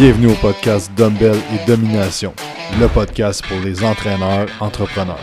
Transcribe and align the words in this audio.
Bienvenue 0.00 0.28
au 0.28 0.36
podcast 0.36 0.90
Dumbbell 0.94 1.36
et 1.36 1.66
Domination, 1.66 2.34
le 2.80 2.86
podcast 2.88 3.46
pour 3.46 3.58
les 3.60 3.84
entraîneurs 3.84 4.48
entrepreneurs. 4.58 5.20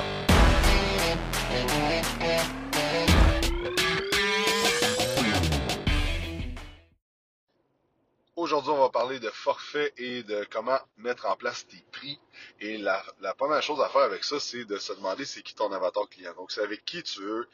Aujourd'hui, 8.35 8.69
on 8.71 8.77
va 8.77 8.89
parler 8.89 9.19
de 9.19 9.31
forfait 9.31 9.93
et 9.97 10.21
de 10.21 10.45
comment 10.51 10.77
mettre 10.99 11.25
en 11.25 11.35
place 11.35 11.65
tes 11.65 11.83
prix. 11.91 12.19
Et 12.59 12.77
la, 12.77 13.03
la 13.21 13.33
première 13.33 13.63
chose 13.63 13.81
à 13.81 13.89
faire 13.89 14.01
avec 14.01 14.23
ça, 14.23 14.39
c'est 14.39 14.65
de 14.65 14.77
se 14.77 14.93
demander 14.93 15.25
c'est 15.25 15.41
qui 15.41 15.55
ton 15.55 15.71
avatar 15.71 16.07
client. 16.07 16.35
Donc, 16.37 16.51
c'est 16.51 16.61
avec 16.61 16.85
qui 16.85 17.01
tu 17.01 17.21
veux 17.21 17.49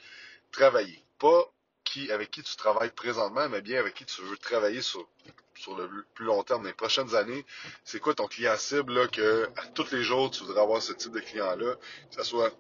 travailler. 0.52 1.02
Pas 1.20 1.50
qui, 1.84 2.12
avec 2.12 2.32
qui 2.32 2.44
tu 2.44 2.56
travailles 2.56 2.92
présentement, 2.92 3.48
mais 3.50 3.62
bien 3.62 3.80
avec 3.80 3.94
qui 3.94 4.06
tu 4.06 4.22
veux 4.22 4.38
travailler 4.38 4.82
sur, 4.82 5.08
sur 5.56 5.76
le 5.78 5.90
plus 6.14 6.26
long 6.26 6.44
terme, 6.44 6.66
les 6.66 6.74
prochaines 6.74 7.16
années. 7.16 7.46
C'est 7.84 8.00
quoi 8.00 8.14
ton 8.14 8.28
client 8.28 8.56
cible, 8.58 8.94
là, 8.94 9.08
que 9.08 9.48
à 9.58 9.68
tous 9.68 9.92
les 9.92 10.04
jours, 10.04 10.32
tu 10.32 10.44
voudrais 10.44 10.62
avoir 10.62 10.82
ce 10.82 10.94
type 10.94 11.12
de 11.12 11.20
client-là, 11.20 11.76
que 11.76 12.16
ce 12.16 12.24
soit 12.24 12.52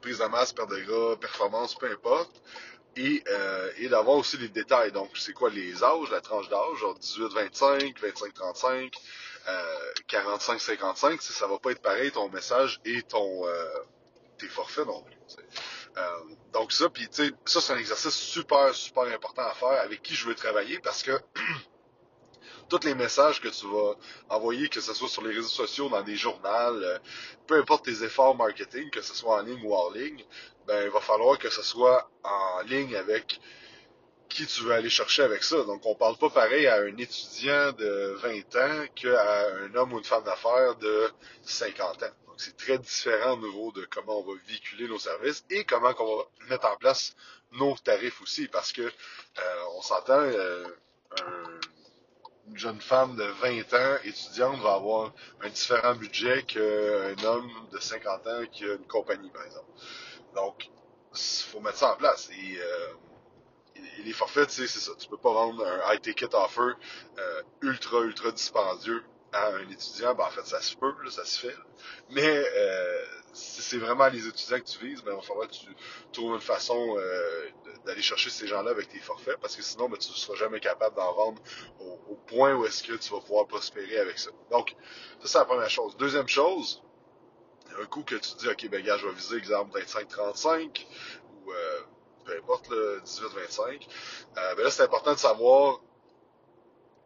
prise 0.00 0.18
de 0.18 0.26
masse, 0.26 0.52
perte 0.52 0.70
de 0.70 0.80
gras, 0.80 1.16
performance, 1.16 1.74
peu 1.74 1.90
importe. 1.90 2.42
Et, 2.96 3.24
euh, 3.26 3.72
et 3.78 3.88
d'avoir 3.88 4.18
aussi 4.18 4.36
les 4.36 4.48
détails. 4.48 4.92
Donc, 4.92 5.10
c'est 5.16 5.32
quoi 5.32 5.50
les 5.50 5.82
âges, 5.82 6.10
la 6.12 6.20
tranche 6.20 6.48
d'âge, 6.48 6.78
genre 6.78 6.96
18-25, 6.96 7.92
25-35, 7.98 8.92
euh, 9.48 9.92
45-55, 10.08 11.20
ça 11.20 11.46
va 11.48 11.58
pas 11.58 11.72
être 11.72 11.82
pareil 11.82 12.12
ton 12.12 12.28
message 12.28 12.80
et 12.84 13.02
ton 13.02 13.48
euh, 13.48 13.64
tes 14.38 14.46
forfaits 14.46 14.86
non 14.86 15.02
plus. 15.02 15.16
Euh, 15.96 16.18
donc 16.52 16.72
ça, 16.72 16.88
puis 16.88 17.08
tu 17.08 17.26
sais, 17.26 17.32
ça 17.44 17.60
c'est 17.60 17.72
un 17.72 17.78
exercice 17.78 18.14
super, 18.14 18.74
super 18.74 19.04
important 19.04 19.42
à 19.42 19.54
faire 19.54 19.80
avec 19.80 20.02
qui 20.02 20.14
je 20.14 20.26
veux 20.26 20.34
travailler 20.34 20.80
parce 20.80 21.02
que 21.02 21.12
tous 22.68 22.84
les 22.84 22.94
messages 22.94 23.40
que 23.40 23.48
tu 23.48 23.66
vas 23.66 23.94
envoyer, 24.28 24.68
que 24.68 24.80
ce 24.80 24.92
soit 24.92 25.08
sur 25.08 25.22
les 25.22 25.34
réseaux 25.34 25.48
sociaux, 25.48 25.88
dans 25.88 26.02
des 26.02 26.16
journaux, 26.16 26.48
euh, 26.48 26.98
peu 27.46 27.58
importe 27.58 27.84
tes 27.84 28.02
efforts 28.02 28.36
marketing, 28.36 28.90
que 28.90 29.02
ce 29.02 29.14
soit 29.14 29.36
en 29.36 29.42
ligne 29.42 29.60
ou 29.64 29.72
hors 29.72 29.92
ligne, 29.92 30.24
ben 30.66 30.84
il 30.84 30.90
va 30.90 31.00
falloir 31.00 31.38
que 31.38 31.50
ce 31.50 31.62
soit 31.62 32.10
en 32.24 32.62
ligne 32.62 32.96
avec 32.96 33.38
qui 34.28 34.46
tu 34.46 34.64
veux 34.64 34.72
aller 34.72 34.90
chercher 34.90 35.22
avec 35.22 35.44
ça. 35.44 35.62
Donc 35.64 35.82
on 35.86 35.94
parle 35.94 36.16
pas 36.16 36.30
pareil 36.30 36.66
à 36.66 36.80
un 36.80 36.96
étudiant 36.96 37.72
de 37.72 38.16
20 38.20 38.56
ans 38.56 38.86
qu'à 38.96 39.48
un 39.62 39.74
homme 39.76 39.92
ou 39.92 39.98
une 39.98 40.04
femme 40.04 40.24
d'affaires 40.24 40.74
de 40.76 41.08
50 41.44 42.02
ans. 42.02 42.23
Donc 42.34 42.40
c'est 42.40 42.56
très 42.56 42.78
différent 42.78 43.34
au 43.34 43.46
niveau 43.46 43.70
de 43.70 43.86
comment 43.88 44.18
on 44.18 44.24
va 44.24 44.32
véhiculer 44.48 44.88
nos 44.88 44.98
services 44.98 45.44
et 45.50 45.64
comment 45.64 45.92
on 46.00 46.16
va 46.16 46.24
mettre 46.50 46.66
en 46.66 46.76
place 46.76 47.14
nos 47.52 47.76
tarifs 47.76 48.20
aussi, 48.22 48.48
parce 48.48 48.72
que 48.72 48.82
euh, 48.82 49.64
on 49.76 49.82
s'entend, 49.82 50.18
euh, 50.18 50.66
un 51.20 51.60
une 52.48 52.58
jeune 52.58 52.80
femme 52.80 53.14
de 53.14 53.22
20 53.22 53.74
ans, 53.74 53.98
étudiante, 54.02 54.60
va 54.60 54.74
avoir 54.74 55.12
un 55.42 55.48
différent 55.48 55.94
budget 55.94 56.42
qu'un 56.42 57.24
homme 57.24 57.50
de 57.72 57.78
50 57.78 58.26
ans 58.26 58.44
qui 58.50 58.64
a 58.64 58.74
une 58.74 58.86
compagnie, 58.86 59.30
par 59.30 59.44
exemple. 59.44 59.70
Donc, 60.34 60.68
il 61.14 61.44
faut 61.50 61.60
mettre 61.60 61.78
ça 61.78 61.92
en 61.94 61.96
place. 61.96 62.28
Et, 62.30 62.58
euh, 62.58 62.92
et 63.76 64.02
les 64.02 64.12
forfaits, 64.12 64.50
c'est 64.50 64.66
ça. 64.66 64.92
Tu 64.98 65.08
peux 65.08 65.16
pas 65.16 65.32
vendre 65.32 65.64
un 65.64 65.92
high 65.94 66.00
ticket 66.00 66.34
offer 66.34 66.72
euh, 67.18 67.42
ultra, 67.62 68.00
ultra 68.00 68.32
dispendieux 68.32 69.04
à 69.34 69.48
un 69.48 69.68
étudiant. 69.68 70.14
Ben, 70.14 70.24
en 70.24 70.30
fait, 70.30 70.46
ça 70.46 70.60
se 70.60 70.76
peut, 70.76 70.94
ça 71.10 71.24
se 71.24 71.40
fait. 71.40 71.56
Mais 72.10 72.22
euh, 72.26 73.04
si 73.32 73.62
c'est 73.62 73.78
vraiment 73.78 74.06
les 74.08 74.26
étudiants 74.26 74.60
que 74.60 74.64
tu 74.64 74.78
vises, 74.86 75.02
ben, 75.02 75.12
il 75.12 75.16
va 75.16 75.22
falloir 75.22 75.48
que 75.48 75.54
tu 75.54 75.66
trouves 76.12 76.34
une 76.34 76.40
façon 76.40 76.96
euh, 76.96 77.48
d'aller 77.84 78.02
chercher 78.02 78.30
ces 78.30 78.46
gens-là 78.46 78.70
avec 78.70 78.88
tes 78.88 79.00
forfaits, 79.00 79.38
parce 79.40 79.56
que 79.56 79.62
sinon, 79.62 79.88
ben, 79.88 79.98
tu 79.98 80.10
ne 80.10 80.14
seras 80.14 80.36
jamais 80.36 80.60
capable 80.60 80.96
d'en 80.96 81.12
vendre 81.12 81.42
au, 81.80 82.14
point 82.26 82.54
où 82.54 82.64
est-ce 82.64 82.82
que 82.82 82.94
tu 82.94 83.10
vas 83.10 83.20
pouvoir 83.20 83.46
prospérer 83.46 83.98
avec 83.98 84.18
ça. 84.18 84.30
Donc, 84.50 84.74
ça, 85.20 85.28
c'est 85.28 85.38
la 85.38 85.44
première 85.44 85.68
chose. 85.68 85.94
Deuxième 85.98 86.28
chose, 86.28 86.82
un 87.78 87.84
coup 87.86 88.02
que 88.02 88.14
tu 88.14 88.34
dis, 88.38 88.48
OK, 88.48 88.68
ben, 88.70 88.82
gars, 88.82 88.96
je 88.96 89.06
vais 89.06 89.14
viser, 89.14 89.36
exemple, 89.36 89.78
25-35, 89.78 90.86
ou 91.44 91.52
euh, 91.52 91.80
peu 92.24 92.36
importe, 92.38 92.68
le 92.70 93.00
18-25, 93.04 93.86
euh, 94.38 94.54
ben 94.54 94.62
là, 94.64 94.70
c'est 94.70 94.82
important 94.82 95.12
de 95.12 95.18
savoir 95.18 95.80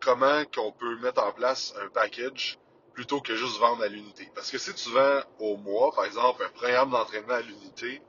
comment 0.08 0.42
qu'on 0.46 0.72
peut 0.72 0.96
mettre 1.00 1.22
en 1.22 1.32
place 1.32 1.74
un 1.84 1.88
package 1.90 2.58
plutôt 2.94 3.20
que 3.20 3.36
juste 3.36 3.58
vendre 3.58 3.82
à 3.82 3.88
l'unité. 3.88 4.26
Parce 4.34 4.50
que 4.50 4.56
si 4.56 4.72
tu 4.72 4.88
vends 4.88 5.20
au 5.38 5.58
mois, 5.58 5.92
par 5.94 6.06
exemple, 6.06 6.42
un 6.42 6.48
programme 6.48 6.90
d'entraînement 6.90 7.34
à 7.34 7.42
l'unité, 7.42 8.00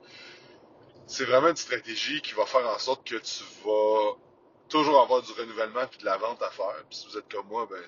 c'est 1.08 1.26
vraiment 1.26 1.50
une 1.50 1.58
stratégie 1.58 2.22
qui 2.22 2.34
va 2.36 2.46
faire 2.46 2.66
en 2.70 2.80
sorte 2.80 3.06
que 3.06 3.18
tu 3.18 3.44
vas 3.66 4.16
toujours 4.70 5.02
avoir 5.02 5.22
du 5.24 5.34
renouvellement 5.34 5.82
et 5.82 5.98
de 5.98 6.06
la 6.06 6.16
vente 6.16 6.42
à 6.42 6.50
faire. 6.52 6.86
Puis 6.90 7.00
si 7.00 7.08
vous 7.08 7.18
êtes 7.18 7.30
comme 7.30 7.48
moi, 7.48 7.68
ben 7.70 7.84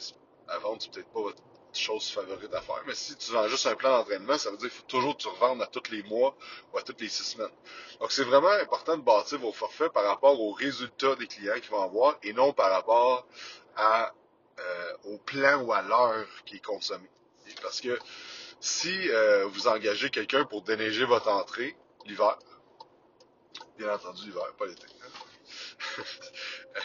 la 0.50 0.58
vente, 0.60 0.82
c'est 0.82 0.92
peut-être 0.92 1.14
pas 1.14 1.22
votre 1.22 1.42
chose 1.80 2.10
favorite 2.10 2.54
à 2.54 2.62
faire. 2.62 2.82
Mais 2.86 2.96
si 2.96 3.16
tu 3.16 3.32
vends 3.32 3.48
juste 3.48 3.66
un 3.66 3.76
plan 3.76 3.98
d'entraînement, 3.98 4.38
ça 4.38 4.52
veut 4.52 4.58
dire 4.58 4.70
qu'il 4.70 4.78
faut 4.78 4.88
toujours 4.88 5.18
que 5.18 5.22
tu 5.22 5.28
revendes 5.28 5.62
à 5.62 5.68
tous 5.68 5.92
les 5.92 6.04
mois 6.04 6.36
ou 6.74 6.78
à 6.78 6.82
toutes 6.82 7.02
les 7.02 7.10
six 7.10 7.24
semaines. 7.24 7.52
Donc 8.00 8.12
c'est 8.12 8.24
vraiment 8.24 8.50
important 8.50 8.98
de 8.98 9.04
bâtir 9.04 9.40
vos 9.40 9.52
forfaits 9.52 9.92
par 9.92 10.04
rapport 10.04 10.40
aux 10.40 10.52
résultats 10.52 11.16
des 11.16 11.28
clients 11.28 11.56
qu'ils 11.56 11.72
vont 11.72 11.84
avoir 11.84 12.18
et 12.24 12.34
non 12.34 12.54
par 12.54 12.72
rapport 12.72 13.28
euh, 13.80 14.94
au 15.06 15.18
plan 15.20 15.62
ou 15.64 15.74
à 15.74 15.82
l'heure 15.82 16.28
qui 16.46 16.58
est 16.58 16.66
consommé. 16.66 17.10
Parce 17.62 17.82
que 17.82 17.98
si 18.60 19.10
euh, 19.10 19.48
vous 19.48 19.68
engagez 19.68 20.10
quelqu'un 20.10 20.46
pour 20.46 20.62
déneiger 20.62 21.06
votre 21.06 21.30
entrée 21.30 21.76
l'hiver, 22.06 22.38
bien 23.78 23.94
entendu 23.94 24.26
l'hiver, 24.26 24.54
pas 24.58 24.66
l'été. 24.66 24.88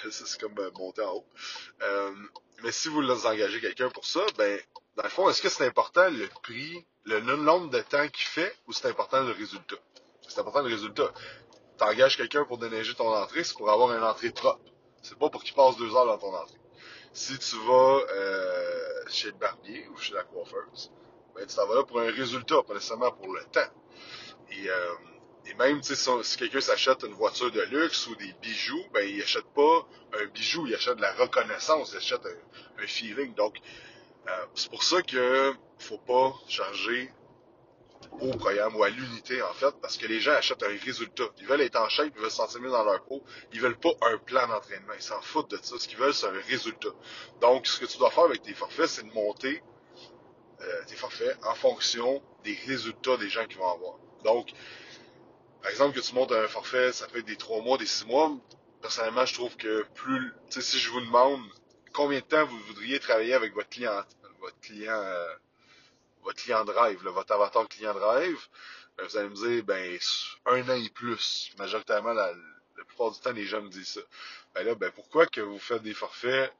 ça, 0.03 0.11
c'est 0.11 0.41
comme 0.41 0.59
euh, 0.59 0.71
monter 0.73 1.03
en 1.03 1.15
haut. 1.15 1.27
Mais 2.63 2.73
si 2.73 2.89
vous 2.89 3.03
engagez 3.27 3.61
quelqu'un 3.61 3.91
pour 3.91 4.07
ça, 4.07 4.21
ben, 4.37 4.61
dans 4.97 5.03
le 5.03 5.09
fond, 5.09 5.29
est-ce 5.29 5.43
que 5.43 5.49
c'est 5.49 5.67
important 5.67 6.09
le 6.09 6.27
prix, 6.43 6.87
le 7.05 7.21
nombre 7.21 7.71
de 7.71 7.81
temps 7.81 8.09
qu'il 8.09 8.27
fait, 8.27 8.55
ou 8.67 8.73
c'est 8.73 8.89
important 8.89 9.23
le 9.23 9.33
résultat? 9.33 9.77
C'est 10.27 10.41
important 10.41 10.63
le 10.63 10.69
résultat. 10.69 11.13
Tu 11.79 11.85
engages 11.85 12.17
quelqu'un 12.17 12.45
pour 12.45 12.59
déneiger 12.59 12.95
ton 12.95 13.15
entrée, 13.15 13.45
c'est 13.45 13.57
pour 13.57 13.71
avoir 13.71 13.93
une 13.93 14.03
entrée 14.03 14.31
propre. 14.31 14.65
C'est 15.03 15.19
pas 15.19 15.29
pour 15.29 15.45
qu'il 15.45 15.55
passe 15.55 15.77
deux 15.77 15.95
heures 15.95 16.07
dans 16.07 16.19
ton 16.19 16.35
entrée. 16.35 16.59
Si 17.13 17.39
tu 17.39 17.57
vas 17.57 18.01
euh, 18.11 19.03
chez 19.09 19.29
le 19.29 19.37
barbier 19.39 19.87
ou 19.89 19.97
chez 19.97 20.15
la 20.15 20.25
coiffeuse, 20.25 20.91
ben, 21.35 21.47
tu 21.47 21.55
t'en 21.55 21.67
vas 21.67 21.77
là 21.77 21.85
pour 21.85 22.01
un 22.01 22.11
résultat, 22.11 22.63
pas 22.63 22.75
nécessairement 22.75 23.13
pour 23.13 23.33
le 23.33 23.45
temps. 23.45 23.71
Et 24.51 24.69
euh, 24.69 24.95
et 25.49 25.55
même, 25.55 25.83
si 25.83 26.37
quelqu'un 26.37 26.61
s'achète 26.61 27.05
une 27.05 27.15
voiture 27.15 27.53
de 27.53 27.63
luxe 27.63 28.07
ou 28.09 28.17
des 28.17 28.33
bijoux, 28.43 28.85
ben, 28.93 29.09
il 29.09 29.23
achète 29.23 29.47
pas 29.55 29.87
un 30.21 30.27
bijou, 30.27 30.67
il 30.67 30.75
achète 30.75 30.97
de 30.97 31.03
la 31.03 31.13
reconnaissance, 31.15 31.93
il 31.93 31.99
achète 31.99 32.27
un, 32.79 32.87
feeling. 32.87 33.33
Donc, 33.35 33.57
euh, 34.29 34.47
c'est 34.55 34.71
pour 34.71 34.83
ça 34.83 35.03
que 35.03 35.55
faut 35.79 35.99
pas 35.99 36.35
charger 36.49 37.13
au 38.21 38.31
programme 38.31 38.75
ou 38.77 38.83
à 38.83 38.89
l'unité, 38.89 39.41
en 39.43 39.53
fait, 39.53 39.75
parce 39.81 39.97
que 39.97 40.07
les 40.07 40.21
gens 40.21 40.33
achètent 40.33 40.63
un 40.63 40.79
résultat. 40.85 41.25
Ils 41.39 41.47
veulent 41.47 41.61
être 41.61 41.77
en 41.77 41.89
shape, 41.89 42.13
ils 42.15 42.21
veulent 42.21 42.31
se 42.31 42.37
sentir 42.37 42.61
mieux 42.61 42.71
dans 42.71 42.85
leur 42.85 43.05
peau. 43.05 43.23
Ils 43.53 43.61
veulent 43.61 43.79
pas 43.79 43.93
un 44.03 44.19
plan 44.19 44.49
d'entraînement. 44.49 44.95
Ils 44.95 45.03
s'en 45.03 45.21
foutent 45.21 45.51
de 45.51 45.59
ça. 45.63 45.79
Ce 45.79 45.87
qu'ils 45.87 45.99
veulent, 45.99 46.15
c'est 46.15 46.27
un 46.27 46.41
résultat. 46.49 46.89
Donc, 47.41 47.67
ce 47.67 47.79
que 47.79 47.87
tu 47.87 47.99
dois 47.99 48.11
faire 48.11 48.25
avec 48.25 48.43
tes 48.43 48.55
forfaits, 48.55 48.89
c'est 48.89 49.07
de 49.07 49.13
monter 49.13 49.63
euh, 50.61 50.85
tes 50.87 50.97
forfaits 50.97 51.39
en 51.45 51.55
fonction 51.55 52.23
des 52.43 52.59
résultats 52.67 53.17
des 53.17 53.29
gens 53.29 53.47
qui 53.47 53.57
vont 53.57 53.71
avoir. 53.71 53.99
Donc, 54.25 54.51
par 55.67 55.73
exemple, 55.73 55.97
que 55.97 56.07
tu 56.07 56.15
montes 56.15 56.31
un 56.31 56.47
forfait, 56.47 56.93
ça 56.93 57.09
peut 57.09 57.19
être 57.19 57.27
des 57.27 57.35
trois 57.37 57.61
mois, 57.61 57.77
des 57.77 57.87
six 57.87 58.07
mois. 58.07 58.31
Personnellement, 58.81 59.27
je 59.27 59.35
trouve 59.35 59.57
que 59.57 59.83
plus, 59.97 60.33
tu 60.49 60.53
sais, 60.53 60.61
si 60.61 60.79
je 60.79 60.89
vous 60.91 61.01
demande 61.01 61.43
combien 61.93 62.21
de 62.21 62.25
temps 62.25 62.47
vous 62.47 62.57
voudriez 62.69 63.01
travailler 63.01 63.35
avec 63.35 63.53
votre 63.53 63.69
client, 63.69 64.05
votre 64.39 64.61
client, 64.61 64.93
euh, 64.93 65.35
votre 66.23 66.41
client 66.41 66.65
drive, 66.65 67.03
votre 67.03 67.33
avatar 67.33 67.67
client 67.67 67.95
drive, 67.95 68.39
ben, 68.97 69.07
vous 69.09 69.17
allez 69.17 69.29
me 69.29 69.35
dire, 69.35 69.65
ben, 69.65 69.99
un 70.47 70.69
an 70.69 70.81
et 70.81 70.89
plus. 70.89 71.51
Majoritairement, 71.59 72.13
la, 72.13 72.33
la 72.79 72.85
plupart 72.85 73.11
du 73.11 73.19
temps, 73.19 73.33
les 73.33 73.45
gens 73.45 73.61
me 73.61 73.69
disent 73.69 73.95
ça. 73.95 74.03
Ben 74.55 74.65
là, 74.65 74.77
ben, 74.77 74.93
pourquoi 74.93 75.27
que 75.27 75.41
vous 75.41 75.59
faites 75.59 75.83
des 75.83 75.95
forfaits 75.95 76.55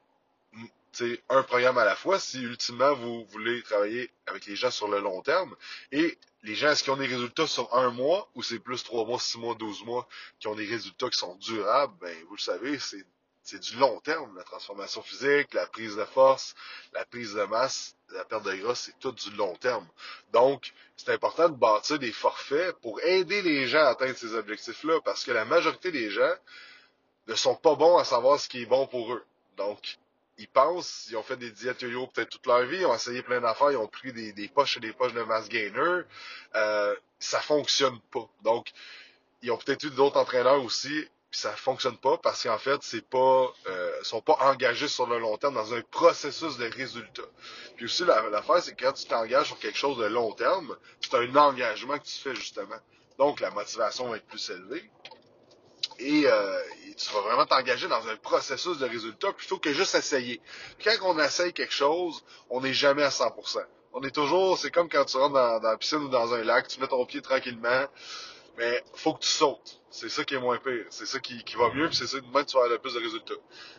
un 1.29 1.43
programme 1.43 1.77
à 1.77 1.85
la 1.85 1.95
fois 1.95 2.19
si 2.19 2.41
ultimement 2.41 2.93
vous 2.95 3.25
voulez 3.25 3.61
travailler 3.63 4.09
avec 4.25 4.45
les 4.45 4.55
gens 4.55 4.71
sur 4.71 4.87
le 4.87 4.99
long 4.99 5.21
terme. 5.21 5.55
Et 5.91 6.17
les 6.43 6.55
gens, 6.55 6.69
est-ce 6.69 6.83
qu'ils 6.83 6.93
ont 6.93 6.97
des 6.97 7.07
résultats 7.07 7.47
sur 7.47 7.73
un 7.75 7.89
mois 7.91 8.29
ou 8.35 8.43
c'est 8.43 8.59
plus 8.59 8.83
trois 8.83 9.05
mois, 9.05 9.19
six 9.19 9.37
mois, 9.37 9.55
douze 9.55 9.83
mois 9.83 10.07
qui 10.39 10.47
ont 10.47 10.55
des 10.55 10.65
résultats 10.65 11.09
qui 11.09 11.19
sont 11.19 11.35
durables? 11.35 11.93
Ben, 11.99 12.15
vous 12.29 12.35
le 12.35 12.41
savez, 12.41 12.79
c'est, 12.79 13.05
c'est 13.43 13.59
du 13.59 13.75
long 13.77 13.99
terme. 14.01 14.35
La 14.37 14.43
transformation 14.43 15.01
physique, 15.01 15.53
la 15.53 15.67
prise 15.67 15.95
de 15.95 16.05
force, 16.05 16.55
la 16.93 17.05
prise 17.05 17.33
de 17.33 17.43
masse, 17.43 17.95
la 18.09 18.23
perte 18.23 18.43
de 18.45 18.55
gras, 18.55 18.75
c'est 18.75 18.97
tout 18.99 19.11
du 19.11 19.31
long 19.31 19.55
terme. 19.55 19.87
Donc, 20.31 20.73
c'est 20.95 21.11
important 21.11 21.49
de 21.49 21.55
bâtir 21.55 21.99
des 21.99 22.11
forfaits 22.11 22.75
pour 22.79 23.01
aider 23.01 23.41
les 23.41 23.67
gens 23.67 23.85
à 23.85 23.89
atteindre 23.89 24.17
ces 24.17 24.33
objectifs-là 24.33 25.01
parce 25.03 25.23
que 25.23 25.31
la 25.31 25.45
majorité 25.45 25.91
des 25.91 26.09
gens 26.09 26.33
ne 27.27 27.35
sont 27.35 27.55
pas 27.55 27.75
bons 27.75 27.97
à 27.97 28.05
savoir 28.05 28.39
ce 28.39 28.47
qui 28.47 28.61
est 28.61 28.65
bon 28.65 28.87
pour 28.87 29.13
eux. 29.13 29.25
Donc, 29.57 29.97
ils 30.37 30.47
pensent, 30.47 31.07
ils 31.09 31.17
ont 31.17 31.23
fait 31.23 31.37
des 31.37 31.51
diètes 31.51 31.81
yo 31.81 32.07
peut-être 32.07 32.29
toute 32.29 32.45
leur 32.45 32.63
vie, 32.63 32.77
ils 32.77 32.85
ont 32.85 32.95
essayé 32.95 33.21
plein 33.21 33.41
d'affaires, 33.41 33.71
ils 33.71 33.77
ont 33.77 33.87
pris 33.87 34.13
des, 34.13 34.33
des 34.33 34.47
poches 34.47 34.77
et 34.77 34.79
des 34.79 34.93
poches 34.93 35.13
de 35.13 35.23
mass 35.23 35.49
gainer, 35.49 36.01
euh, 36.55 36.95
ça 37.19 37.39
fonctionne 37.39 37.99
pas. 38.11 38.27
Donc, 38.43 38.71
ils 39.41 39.51
ont 39.51 39.57
peut-être 39.57 39.83
eu 39.83 39.89
d'autres 39.91 40.19
entraîneurs 40.19 40.63
aussi, 40.63 41.07
puis 41.29 41.39
ça 41.39 41.51
fonctionne 41.51 41.97
pas 41.97 42.17
parce 42.17 42.43
qu'en 42.43 42.57
fait, 42.57 42.81
c'est 42.81 43.07
pas, 43.07 43.51
euh, 43.67 44.03
sont 44.03 44.21
pas 44.21 44.37
engagés 44.41 44.87
sur 44.87 45.07
le 45.07 45.19
long 45.19 45.37
terme 45.37 45.55
dans 45.55 45.73
un 45.73 45.81
processus 45.81 46.57
de 46.57 46.65
résultat. 46.65 47.23
Puis 47.75 47.85
aussi, 47.85 48.05
l'affaire, 48.05 48.61
c'est 48.61 48.75
que 48.75 48.85
quand 48.85 48.93
tu 48.93 49.05
t'engages 49.05 49.47
sur 49.47 49.59
quelque 49.59 49.77
chose 49.77 49.97
de 49.97 50.05
long 50.05 50.31
terme, 50.33 50.77
c'est 51.01 51.15
un 51.15 51.35
engagement 51.35 51.97
que 51.97 52.05
tu 52.05 52.17
fais 52.17 52.35
justement. 52.35 52.79
Donc, 53.17 53.39
la 53.39 53.51
motivation 53.51 54.09
va 54.09 54.17
être 54.17 54.27
plus 54.27 54.49
élevée. 54.49 54.89
Et, 55.99 56.23
euh, 56.27 56.61
tu 56.97 57.13
vas 57.13 57.21
vraiment 57.21 57.45
t'engager 57.45 57.87
dans 57.87 58.07
un 58.07 58.15
processus 58.17 58.77
de 58.79 58.85
résultat 58.85 59.31
plutôt 59.33 59.59
que 59.59 59.71
juste 59.71 59.95
essayer. 59.95 60.41
Quand 60.83 60.93
on 61.03 61.19
essaye 61.19 61.53
quelque 61.53 61.73
chose, 61.73 62.23
on 62.49 62.61
n'est 62.61 62.73
jamais 62.73 63.03
à 63.03 63.09
100%. 63.09 63.63
On 63.93 64.01
est 64.01 64.11
toujours, 64.11 64.57
c'est 64.57 64.71
comme 64.71 64.89
quand 64.89 65.05
tu 65.05 65.17
rentres 65.17 65.33
dans, 65.33 65.59
la 65.59 65.77
piscine 65.77 65.99
ou 65.99 66.09
dans 66.09 66.33
un 66.33 66.43
lac, 66.43 66.67
tu 66.67 66.79
mets 66.79 66.87
ton 66.87 67.05
pied 67.05 67.21
tranquillement, 67.21 67.85
mais 68.57 68.83
faut 68.95 69.13
que 69.13 69.21
tu 69.21 69.29
sautes. 69.29 69.79
C'est 69.89 70.09
ça 70.09 70.23
qui 70.23 70.35
est 70.35 70.39
moins 70.39 70.57
pire. 70.57 70.85
C'est 70.89 71.05
ça 71.05 71.19
qui, 71.19 71.43
va 71.55 71.69
mieux, 71.71 71.87
puis 71.87 71.95
c'est 71.95 72.07
ça 72.07 72.19
que 72.19 72.43
tu 72.43 72.57
vas 72.57 72.67
le 72.67 72.79
plus 72.79 72.93
de 72.93 72.99
résultats. 72.99 73.33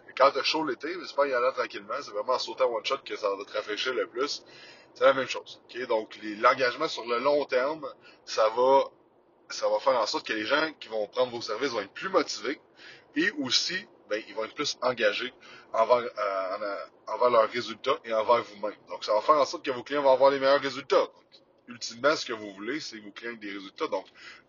Et 0.09 0.13
quand 0.17 0.31
t'as 0.31 0.43
chaud 0.43 0.65
l'été, 0.65 0.89
c'est 1.07 1.17
pas 1.17 1.27
y 1.27 1.33
aller 1.33 1.53
tranquillement, 1.55 1.95
c'est 2.01 2.13
vraiment 2.13 2.35
en 2.35 2.39
sautant 2.39 2.67
one 2.67 2.85
shot 2.85 2.99
que 3.05 3.17
ça 3.17 3.29
va 3.29 3.45
te 3.45 3.53
rafraîchir 3.53 3.95
le 3.95 4.07
plus. 4.07 4.45
C'est 4.95 5.05
la 5.05 5.13
même 5.13 5.29
chose. 5.29 5.61
Donc 5.89 6.19
l'engagement 6.23 6.89
sur 6.89 7.07
le 7.07 7.19
long 7.19 7.45
terme, 7.45 7.87
ça 8.25 8.49
va 8.51 8.85
ça 9.51 9.69
va 9.69 9.79
faire 9.79 9.99
en 9.99 10.07
sorte 10.07 10.27
que 10.27 10.33
les 10.33 10.45
gens 10.45 10.73
qui 10.79 10.89
vont 10.89 11.07
prendre 11.07 11.31
vos 11.31 11.41
services 11.41 11.71
vont 11.71 11.81
être 11.81 11.93
plus 11.93 12.11
motivés 12.11 12.61
et 13.19 13.31
aussi 13.33 13.87
ben, 14.09 14.23
ils 14.27 14.35
vont 14.35 14.45
être 14.45 14.55
plus 14.55 14.79
engagés 14.81 15.33
envers, 15.73 15.97
euh, 16.19 16.77
envers 17.09 17.31
leurs 17.31 17.51
résultats 17.51 17.99
et 18.05 18.13
envers 18.13 18.43
vous-même. 18.43 18.75
Donc, 18.89 19.05
ça 19.05 19.15
va 19.15 19.21
faire 19.21 19.37
en 19.37 19.45
sorte 19.45 19.65
que 19.65 19.71
vos 19.71 19.83
clients 19.83 20.03
vont 20.03 20.13
avoir 20.13 20.31
les 20.31 20.39
meilleurs 20.39 20.61
résultats. 20.61 21.07
ultimement, 21.67 22.17
ce 22.17 22.25
que 22.25 22.33
vous 22.33 22.51
voulez, 22.55 22.81
c'est 22.81 22.99
que 22.99 23.05
vos 23.05 23.11
clients 23.11 23.33
aient 23.33 23.37
des 23.37 23.53
résultats. 23.53 23.89
Donc, 23.89 24.07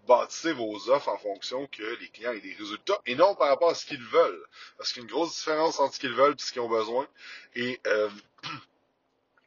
bâtissez 0.08 0.54
vos 0.54 0.90
offres 0.90 1.10
en 1.10 1.18
fonction 1.18 1.68
que 1.68 1.84
les 2.00 2.08
clients 2.10 2.32
aient 2.32 2.40
des 2.40 2.54
résultats 2.54 3.02
et 3.06 3.16
non 3.16 3.36
par 3.36 3.50
rapport 3.50 3.72
à 3.72 3.76
ce 3.76 3.86
qu'ils 3.86 4.04
veulent. 4.04 4.46
Parce 4.78 4.94
qu'il 4.94 5.02
y 5.02 5.06
a 5.06 5.08
une 5.08 5.14
grosse 5.14 5.36
différence 5.36 5.80
entre 5.82 5.96
ce 5.96 6.00
qu'ils 6.00 6.14
veulent 6.14 6.34
et 6.34 6.42
ce 6.42 6.54
qu'ils 6.54 6.62
ont 6.62 6.70
besoin. 6.70 7.08
Et 7.56 7.82
euh, 7.88 8.10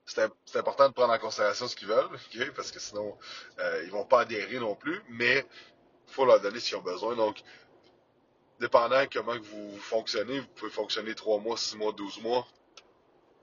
c'est 0.04 0.58
important 0.58 0.88
de 0.88 0.94
prendre 0.94 1.14
en 1.14 1.18
considération 1.18 1.66
ce 1.66 1.76
qu'ils 1.76 1.88
veulent, 1.88 2.10
parce 2.54 2.70
que 2.70 2.78
sinon, 2.78 3.16
euh, 3.58 3.82
ils 3.84 3.90
vont 3.90 4.04
pas 4.04 4.20
adhérer 4.20 4.58
non 4.58 4.74
plus, 4.74 5.00
mais 5.08 5.46
il 6.08 6.12
faut 6.12 6.26
leur 6.26 6.40
donner 6.40 6.60
ce 6.60 6.68
qu'ils 6.68 6.76
ont 6.76 6.82
besoin. 6.82 7.16
Donc, 7.16 7.42
dépendant 8.62 9.04
comment 9.12 9.36
vous 9.36 9.76
fonctionnez, 9.78 10.38
vous 10.38 10.46
pouvez 10.54 10.70
fonctionner 10.70 11.14
3 11.16 11.40
mois, 11.40 11.56
6 11.56 11.76
mois, 11.76 11.92
12 11.92 12.20
mois. 12.22 12.46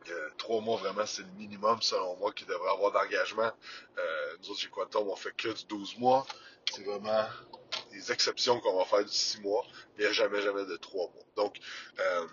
Euh, 0.09 0.29
3 0.37 0.61
mois, 0.61 0.77
vraiment, 0.77 1.05
c'est 1.05 1.23
le 1.23 1.31
minimum, 1.37 1.81
selon 1.81 2.15
moi, 2.15 2.31
qui 2.31 2.45
devrait 2.45 2.71
avoir 2.71 2.93
d'engagement. 2.93 3.51
Euh, 3.97 4.37
nous 4.39 4.51
autres, 4.51 4.61
chez 4.61 4.69
Quantum, 4.69 5.09
on 5.09 5.15
fait 5.17 5.35
que 5.35 5.49
du 5.49 5.65
12 5.65 5.97
mois. 5.97 6.25
C'est 6.71 6.83
vraiment 6.83 7.25
des 7.91 8.11
exceptions 8.13 8.61
qu'on 8.61 8.77
va 8.77 8.85
faire 8.85 9.03
du 9.03 9.11
6 9.11 9.41
mois, 9.41 9.65
mais 9.97 10.13
jamais, 10.13 10.41
jamais 10.41 10.65
de 10.65 10.77
3 10.77 11.11
mois. 11.13 11.23
Donc, 11.35 11.57
euh, 11.99 12.27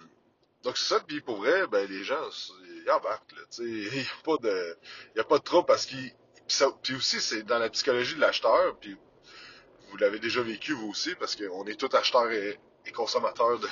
donc 0.62 0.78
c'est 0.78 0.94
ça, 0.94 1.00
puis 1.00 1.20
pour 1.20 1.38
vrai, 1.38 1.66
ben, 1.66 1.88
les 1.90 2.04
gens, 2.04 2.28
ils 2.84 2.90
embarquent, 2.90 3.34
il 3.58 3.90
n'y 3.90 4.00
a 4.00 4.22
pas 4.24 4.36
de, 4.36 4.78
il 5.14 5.20
a 5.20 5.24
pas 5.24 5.38
de 5.38 5.44
trop 5.44 5.64
parce 5.64 5.86
qu'ils, 5.86 6.12
puis 6.82 6.94
aussi, 6.94 7.20
c'est 7.20 7.42
dans 7.42 7.58
la 7.58 7.68
psychologie 7.68 8.14
de 8.14 8.20
l'acheteur, 8.20 8.76
puis 8.78 8.96
vous 9.90 9.96
l'avez 9.96 10.18
déjà 10.18 10.42
vécu 10.42 10.72
vous 10.72 10.88
aussi, 10.88 11.14
parce 11.16 11.34
qu'on 11.36 11.66
est 11.66 11.74
tous 11.74 11.94
acheteurs 11.96 12.30
et, 12.30 12.58
consommateurs 12.92 13.58
de, 13.58 13.68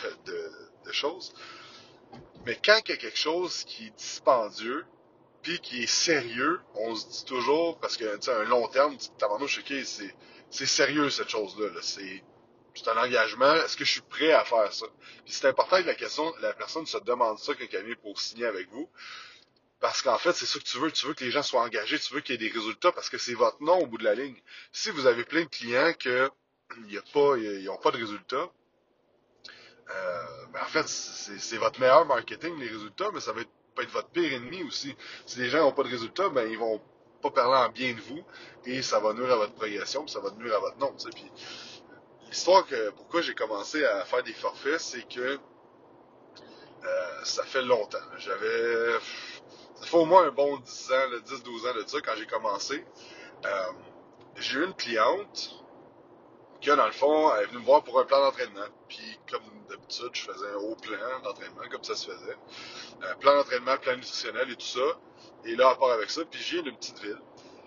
de, 0.84 0.92
choses. 0.92 1.34
Mais 2.46 2.58
quand 2.64 2.80
il 2.86 2.90
y 2.90 2.94
a 2.94 2.96
quelque 2.96 3.18
chose 3.18 3.64
qui 3.64 3.86
est 3.86 3.96
dispendieux, 3.96 4.84
puis 5.42 5.58
qui 5.60 5.82
est 5.82 5.86
sérieux, 5.86 6.60
on 6.74 6.94
se 6.94 7.08
dit 7.08 7.24
toujours, 7.24 7.78
parce 7.78 7.96
que, 7.96 8.16
tu 8.16 8.30
un 8.30 8.44
long 8.44 8.66
terme, 8.68 8.94
ok, 8.94 9.72
c'est, 9.84 10.14
c'est 10.50 10.66
sérieux 10.66 11.10
cette 11.10 11.28
chose-là, 11.28 11.68
là. 11.68 11.80
c'est, 11.82 12.22
un 12.86 12.96
engagement, 12.96 13.54
est-ce 13.54 13.76
que 13.76 13.84
je 13.84 13.92
suis 13.92 14.00
prêt 14.02 14.32
à 14.32 14.44
faire 14.44 14.72
ça? 14.72 14.86
Puis 15.24 15.34
c'est 15.34 15.46
important 15.48 15.80
que 15.80 15.86
la 15.86 15.94
question, 15.94 16.32
la 16.40 16.52
personne 16.54 16.86
se 16.86 16.98
demande 16.98 17.38
ça 17.38 17.54
quand 17.54 17.66
elle 17.72 17.86
vient 17.86 17.94
pour 18.02 18.20
signer 18.20 18.46
avec 18.46 18.68
vous. 18.70 18.88
Parce 19.80 20.00
qu'en 20.00 20.16
fait, 20.16 20.32
c'est 20.32 20.46
ça 20.46 20.58
que 20.58 20.64
tu 20.64 20.78
veux. 20.78 20.90
Tu 20.90 21.06
veux 21.06 21.12
que 21.12 21.24
les 21.24 21.30
gens 21.30 21.42
soient 21.42 21.60
engagés, 21.60 21.98
tu 21.98 22.14
veux 22.14 22.20
qu'il 22.20 22.40
y 22.40 22.46
ait 22.46 22.48
des 22.48 22.54
résultats 22.54 22.90
parce 22.90 23.10
que 23.10 23.18
c'est 23.18 23.34
votre 23.34 23.62
nom 23.62 23.78
au 23.80 23.86
bout 23.86 23.98
de 23.98 24.04
la 24.04 24.14
ligne. 24.14 24.40
Si 24.72 24.90
vous 24.90 25.06
avez 25.06 25.24
plein 25.24 25.42
de 25.42 25.48
clients 25.48 25.92
que 25.92 26.30
n'ont 26.78 27.76
pas 27.76 27.90
de 27.90 27.98
résultats, 27.98 28.50
ben 29.86 30.60
en 30.62 30.66
fait, 30.66 30.86
c'est 30.86 31.56
votre 31.56 31.80
meilleur 31.80 32.06
marketing, 32.06 32.58
les 32.58 32.68
résultats, 32.68 33.10
mais 33.12 33.20
ça 33.20 33.32
va 33.32 33.42
être, 33.42 33.50
être 33.80 33.90
votre 33.90 34.08
pire 34.10 34.32
ennemi 34.32 34.62
aussi. 34.62 34.94
Si 35.26 35.38
les 35.38 35.48
gens 35.48 35.58
n'ont 35.58 35.72
pas 35.72 35.82
de 35.82 35.88
résultats, 35.88 36.28
ben 36.28 36.48
ils 36.50 36.58
vont 36.58 36.80
pas 37.22 37.30
parler 37.30 37.56
en 37.66 37.70
bien 37.70 37.94
de 37.94 38.00
vous 38.00 38.22
et 38.66 38.82
ça 38.82 39.00
va 39.00 39.14
nuire 39.14 39.32
à 39.32 39.36
votre 39.36 39.54
progression, 39.54 40.04
puis 40.04 40.12
ça 40.12 40.20
va 40.20 40.30
nuire 40.32 40.54
à 40.56 40.58
votre 40.60 40.78
nom. 40.78 40.94
L'histoire 42.28 42.66
pourquoi 42.96 43.22
j'ai 43.22 43.34
commencé 43.34 43.84
à 43.84 44.04
faire 44.04 44.22
des 44.22 44.32
forfaits, 44.32 44.80
c'est 44.80 45.08
que 45.08 45.38
euh, 46.84 47.24
ça 47.24 47.44
fait 47.44 47.62
longtemps. 47.62 47.98
J'avais 48.18 48.98
ça 49.76 49.86
fait 49.86 49.96
au 49.96 50.04
moins 50.04 50.26
un 50.26 50.30
bon 50.30 50.58
10 50.58 50.92
ans, 50.92 51.10
10-12 51.26 51.70
ans 51.70 51.74
de 51.74 51.84
ça, 51.86 52.00
quand 52.00 52.12
j'ai 52.16 52.26
commencé. 52.26 52.84
Euh, 53.44 53.72
j'ai 54.36 54.58
eu 54.58 54.64
une 54.64 54.74
cliente 54.74 55.63
qui, 56.64 56.76
dans 56.76 56.86
le 56.86 56.92
fond, 56.92 57.34
elle 57.34 57.42
est 57.42 57.46
venue 57.46 57.58
me 57.58 57.64
voir 57.64 57.84
pour 57.84 58.00
un 58.00 58.04
plan 58.04 58.20
d'entraînement. 58.20 58.66
Puis, 58.88 59.18
comme 59.30 59.42
d'habitude, 59.68 60.10
je 60.12 60.22
faisais 60.22 60.48
un 60.48 60.56
haut 60.56 60.76
plan 60.76 61.20
d'entraînement, 61.22 61.62
comme 61.70 61.84
ça 61.84 61.94
se 61.94 62.10
faisait. 62.10 62.36
Un 63.02 63.14
plan 63.16 63.36
d'entraînement, 63.36 63.76
plan 63.76 63.96
nutritionnel 63.96 64.50
et 64.50 64.56
tout 64.56 64.66
ça. 64.66 64.98
Et 65.44 65.56
là, 65.56 65.70
à 65.70 65.74
part 65.76 65.90
avec 65.90 66.10
ça, 66.10 66.22
puis 66.24 66.40
j'ai 66.40 66.58
une 66.58 66.76
petite 66.76 66.98
ville. 67.00 67.20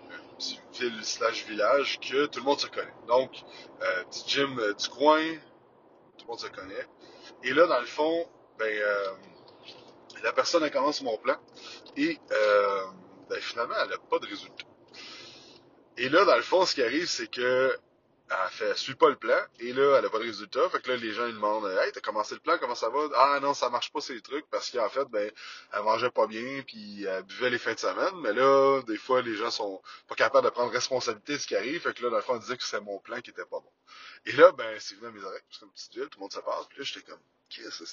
Une 0.10 0.36
petite 0.38 0.62
ville 0.80 1.06
slash 1.06 1.46
village 1.46 2.00
que 2.00 2.26
tout 2.26 2.40
le 2.40 2.46
monde 2.46 2.60
se 2.60 2.68
connaît. 2.68 2.94
Donc, 3.08 3.32
euh, 3.82 4.04
petit 4.06 4.24
gym 4.28 4.60
euh, 4.60 4.74
du 4.74 4.90
coin, 4.90 5.22
tout 6.18 6.26
le 6.26 6.28
monde 6.28 6.40
se 6.40 6.48
connaît. 6.48 6.88
Et 7.44 7.54
là, 7.54 7.68
dans 7.68 7.80
le 7.80 7.86
fond, 7.86 8.28
ben, 8.58 8.66
euh, 8.66 9.14
la 10.24 10.34
personne, 10.34 10.64
elle 10.64 10.72
commence 10.72 11.02
mon 11.04 11.18
plan. 11.18 11.38
Et 11.96 12.18
euh, 12.32 12.86
ben, 13.30 13.40
finalement, 13.42 13.76
elle 13.84 13.90
n'a 13.90 13.98
pas 14.10 14.18
de 14.18 14.26
résultat. 14.26 14.66
Et 15.98 16.10
là, 16.10 16.26
dans 16.26 16.36
le 16.36 16.42
fond, 16.42 16.66
ce 16.66 16.76
qui 16.76 16.84
arrive, 16.84 17.08
c'est 17.08 17.28
que 17.28 17.78
elle 18.30 18.52
fait, 18.52 18.78
suit 18.78 18.96
pas 18.96 19.10
le 19.10 19.16
plan, 19.16 19.40
et 19.60 19.72
là, 19.72 19.98
elle 19.98 20.06
a 20.06 20.10
pas 20.10 20.20
de 20.20 20.24
résultat. 20.24 20.70
Fait 20.70 20.82
que 20.82 20.90
là, 20.92 20.98
les 20.98 21.14
gens, 21.14 21.28
ils 21.28 21.34
demandent, 21.34 21.66
hey, 21.66 21.92
t'as 21.94 22.02
commencé 22.02 22.36
le 22.36 22.42
plan, 22.42 22.58
comment 22.60 22.76
ça 22.76 22.90
va? 22.90 23.08
Ah, 23.16 23.40
non, 23.42 23.54
ça 23.54 23.70
marche 23.70 23.92
pas, 23.92 24.02
ces 24.02 24.20
trucs, 24.22 24.46
parce 24.50 24.70
qu'en 24.70 24.90
fait, 24.90 25.06
ben, 25.10 25.32
elle 25.74 25.84
mangeait 25.84 26.12
pas 26.12 26.28
bien, 26.28 26.62
puis 26.66 27.06
elle 27.06 27.24
buvait 27.24 27.50
les 27.50 27.58
fins 27.58 27.74
de 27.74 27.80
semaine. 27.80 28.16
Mais 28.22 28.34
là, 28.34 28.82
des 28.84 28.98
fois, 28.98 29.22
les 29.22 29.36
gens 29.36 29.52
sont 29.52 29.82
pas 30.08 30.16
capables 30.16 30.46
de 30.46 30.52
prendre 30.52 30.72
responsabilité 30.72 31.34
de 31.34 31.38
ce 31.38 31.48
qui 31.48 31.56
arrive. 31.56 31.82
Fait 31.82 31.94
que 31.94 32.04
là, 32.04 32.10
dans 32.10 32.18
le 32.18 32.22
fond, 32.22 32.34
on 32.34 32.40
disait 32.40 32.58
que 32.58 32.64
c'est 32.64 32.82
mon 32.82 33.00
plan 33.00 33.22
qui 33.22 33.30
était 33.30 33.46
pas 33.46 33.60
bon. 33.60 33.72
Et 34.26 34.34
là, 34.34 34.52
ben, 34.52 34.78
c'est 34.80 34.96
venu 34.96 35.08
à 35.08 35.12
mes 35.12 35.24
oreilles, 35.24 35.42
c'est 35.50 35.66
une 35.66 35.72
petite 35.72 35.94
ville, 35.94 36.10
tout 36.10 36.20
le 36.20 36.24
monde 36.24 36.34
se 36.34 36.40
passe. 36.40 36.66
Puis 36.70 36.80
là, 36.80 36.84
j'étais 36.84 37.10
comme, 37.10 37.22
qu'est-ce 37.50 37.80
que 37.80 37.86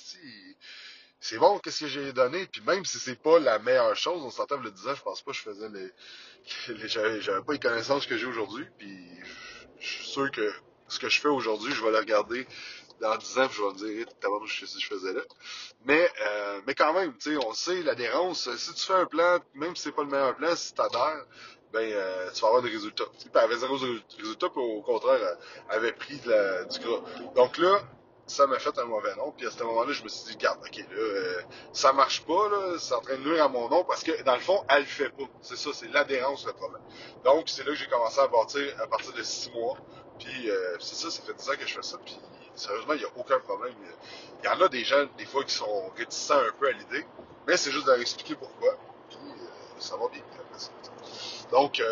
c'est? 1.20 1.38
bon, 1.38 1.58
qu'est-ce 1.60 1.80
que 1.80 1.86
j'ai 1.86 2.12
donné, 2.12 2.46
puis 2.46 2.60
même 2.62 2.84
si 2.84 2.98
c'est 2.98 3.20
pas 3.20 3.38
la 3.38 3.58
meilleure 3.58 3.96
chose, 3.96 4.22
on 4.22 4.30
s'entend 4.30 4.58
le 4.58 4.70
disant, 4.70 4.94
je 4.94 5.02
pense 5.02 5.22
pas 5.22 5.30
que 5.30 5.36
je 5.38 5.42
faisais 5.42 5.68
les 5.68 5.90
j'avais 7.20 7.42
pas 7.42 7.52
les 7.52 7.58
connaissances 7.58 8.06
que 8.06 8.18
j'ai 8.18 8.26
aujourd'hui, 8.26 8.66
puis 8.78 8.98
je 9.78 9.88
suis 9.88 10.06
sûr 10.06 10.30
que 10.30 10.52
ce 10.88 10.98
que 10.98 11.08
je 11.08 11.20
fais 11.20 11.28
aujourd'hui, 11.28 11.72
je 11.72 11.82
vais 11.84 11.90
le 11.90 11.98
regarder 11.98 12.46
dans 13.00 13.16
10 13.16 13.38
ans, 13.38 13.48
puis 13.48 13.56
je 13.56 13.62
vais 13.62 13.72
me 13.72 13.96
dire, 13.96 14.06
t'as 14.20 14.28
je 14.46 14.60
sais 14.60 14.66
ce 14.66 14.78
je 14.78 14.86
faisais 14.86 15.12
là? 15.12 15.20
Mais, 15.84 16.08
euh, 16.22 16.60
mais 16.66 16.74
quand 16.74 16.92
même, 16.92 17.12
tu 17.18 17.32
sais, 17.32 17.44
on 17.44 17.52
sait 17.52 17.82
l'adhérence. 17.82 18.48
Si 18.56 18.74
tu 18.74 18.86
fais 18.86 18.94
un 18.94 19.06
plan, 19.06 19.38
même 19.54 19.74
si 19.76 19.82
c'est 19.82 19.92
pas 19.92 20.02
le 20.02 20.08
meilleur 20.10 20.36
plan, 20.36 20.54
si 20.54 20.72
t'adhères, 20.74 21.24
ben, 21.72 21.90
euh, 21.92 22.30
tu 22.32 22.40
vas 22.40 22.48
avoir 22.48 22.62
des 22.62 22.70
résultats. 22.70 23.04
Elle 23.34 23.40
avait 23.40 23.56
zéro 23.56 23.76
résultat, 23.76 24.48
puis 24.48 24.62
au 24.62 24.80
contraire, 24.82 25.36
avait 25.68 25.92
pris 25.92 26.18
du 26.18 26.28
gras. 26.28 27.02
Donc 27.34 27.58
là, 27.58 27.82
ça 28.26 28.46
m'a 28.46 28.58
fait 28.58 28.76
un 28.78 28.84
mauvais 28.84 29.14
nom. 29.16 29.32
Puis 29.36 29.46
à 29.46 29.50
ce 29.50 29.62
moment-là, 29.62 29.92
je 29.92 30.02
me 30.02 30.08
suis 30.08 30.32
dit, 30.32 30.36
garde, 30.36 30.58
ok, 30.64 30.76
là, 30.76 30.84
euh, 30.96 31.42
ça 31.72 31.92
marche 31.92 32.24
pas, 32.24 32.48
là, 32.48 32.78
c'est 32.78 32.94
en 32.94 33.00
train 33.00 33.16
de 33.16 33.22
nuire 33.22 33.44
à 33.44 33.48
mon 33.48 33.68
nom 33.68 33.84
parce 33.84 34.02
que 34.02 34.22
dans 34.22 34.34
le 34.34 34.40
fond, 34.40 34.64
elle 34.68 34.80
le 34.80 34.86
fait 34.86 35.10
pas. 35.10 35.24
C'est 35.42 35.56
ça, 35.56 35.70
c'est 35.72 35.88
l'adhérence 35.88 36.46
le 36.46 36.52
problème. 36.52 36.82
Donc 37.24 37.48
c'est 37.48 37.64
là 37.64 37.72
que 37.72 37.78
j'ai 37.78 37.88
commencé 37.88 38.20
à 38.20 38.28
bâtir 38.28 38.62
à 38.80 38.86
partir 38.86 39.12
de 39.12 39.22
six 39.22 39.50
mois. 39.52 39.76
Puis 40.18 40.50
euh, 40.50 40.76
c'est 40.80 40.94
ça, 40.94 41.10
ça 41.10 41.22
fait 41.22 41.34
dix 41.34 41.48
ans 41.50 41.54
que 41.58 41.66
je 41.66 41.74
fais 41.74 41.82
ça. 41.82 41.98
Puis 42.04 42.18
sérieusement, 42.54 42.94
il 42.94 43.00
n'y 43.00 43.04
a 43.04 43.10
aucun 43.16 43.38
problème. 43.40 43.74
Il 44.42 44.46
y 44.46 44.48
en 44.48 44.60
a 44.60 44.68
des 44.68 44.84
gens, 44.84 45.04
des 45.18 45.26
fois, 45.26 45.44
qui 45.44 45.54
sont 45.54 45.90
réticents 45.96 46.38
un 46.38 46.52
peu 46.58 46.68
à 46.68 46.72
l'idée, 46.72 47.04
mais 47.46 47.56
c'est 47.56 47.72
juste 47.72 47.86
de 47.86 47.90
leur 47.90 48.00
expliquer 48.00 48.36
pourquoi. 48.36 48.74
Puis 49.10 49.18
euh, 49.18 49.80
ça 49.80 49.96
va 49.96 50.08
bien. 50.08 50.22
Donc, 51.50 51.82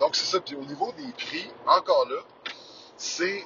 donc 0.00 0.16
c'est 0.16 0.24
ça. 0.24 0.40
Puis 0.40 0.56
au 0.56 0.64
niveau 0.64 0.90
des 0.92 1.12
prix, 1.12 1.48
encore 1.66 2.08
là, 2.08 2.16
c'est 2.96 3.44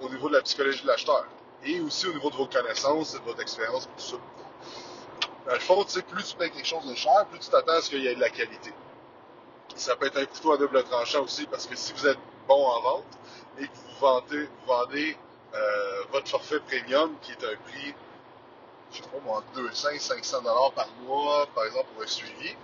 au 0.00 0.08
niveau 0.08 0.28
de 0.28 0.34
la 0.34 0.42
psychologie 0.42 0.82
de 0.82 0.86
l'acheteur 0.86 1.24
et 1.64 1.80
aussi 1.80 2.06
au 2.06 2.12
niveau 2.12 2.30
de 2.30 2.36
vos 2.36 2.46
connaissances 2.46 3.14
de 3.14 3.18
votre 3.20 3.40
expérience, 3.40 3.88
tout 3.96 4.02
ça. 4.02 4.16
Dans 5.46 5.54
le 5.54 5.60
fond, 5.60 5.84
plus 5.84 6.24
tu 6.24 6.36
payes 6.36 6.50
quelque 6.50 6.66
chose 6.66 6.86
de 6.86 6.94
cher, 6.94 7.26
plus 7.30 7.38
tu 7.38 7.48
t'attends 7.48 7.72
à 7.72 7.80
ce 7.80 7.90
qu'il 7.90 8.02
y 8.02 8.06
ait 8.06 8.14
de 8.14 8.20
la 8.20 8.28
qualité. 8.28 8.72
Ça 9.74 9.96
peut 9.96 10.06
être 10.06 10.18
un 10.18 10.26
couteau 10.26 10.52
à 10.52 10.58
double 10.58 10.82
tranchant 10.84 11.22
aussi, 11.22 11.46
parce 11.46 11.66
que 11.66 11.74
si 11.76 11.92
vous 11.92 12.06
êtes 12.06 12.18
bon 12.46 12.66
en 12.66 12.80
vente 12.80 13.18
et 13.58 13.66
que 13.66 13.74
vous 13.74 13.98
vendez, 14.00 14.44
vous 14.44 14.66
vendez 14.66 15.16
euh, 15.54 16.02
votre 16.12 16.28
forfait 16.28 16.60
premium, 16.60 17.14
qui 17.22 17.32
est 17.32 17.44
un 17.44 17.56
prix, 17.70 17.94
je 18.92 18.96
sais 18.96 19.02
pas 19.02 19.18
moi, 19.24 19.42
200, 19.54 19.88
500 19.98 20.42
dollars 20.42 20.72
par 20.72 20.88
mois, 21.06 21.46
par 21.54 21.64
exemple, 21.64 21.86
pour 21.94 22.02
un 22.02 22.06
suivi, 22.06 22.54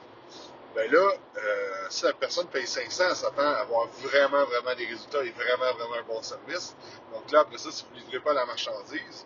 ben 0.74 0.90
là, 0.90 1.12
euh, 1.36 1.86
si 1.88 2.04
la 2.04 2.12
personne 2.12 2.48
paye 2.48 2.66
500, 2.66 3.04
elle 3.08 3.16
s'attend 3.16 3.42
à 3.42 3.60
avoir 3.60 3.86
vraiment, 4.02 4.44
vraiment 4.44 4.74
des 4.76 4.86
résultats 4.86 5.22
et 5.22 5.30
vraiment, 5.30 5.72
vraiment 5.78 5.94
un 6.00 6.02
bon 6.02 6.22
service. 6.22 6.74
Donc 7.12 7.30
là, 7.30 7.40
après 7.40 7.58
ça, 7.58 7.70
si 7.70 7.84
vous 7.84 7.94
ne 7.94 8.00
livrez 8.00 8.20
pas 8.20 8.32
la 8.32 8.44
marchandise, 8.44 9.24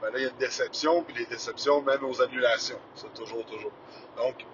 ben 0.00 0.10
là, 0.10 0.18
il 0.18 0.22
y 0.22 0.26
a 0.26 0.30
une 0.30 0.36
déception, 0.36 1.02
puis 1.02 1.14
les 1.16 1.26
déceptions 1.26 1.82
mènent 1.82 2.04
aux 2.04 2.22
annulations. 2.22 2.78
C'est 2.94 3.12
toujours, 3.14 3.44
toujours. 3.44 3.72
Donc, 4.16 4.44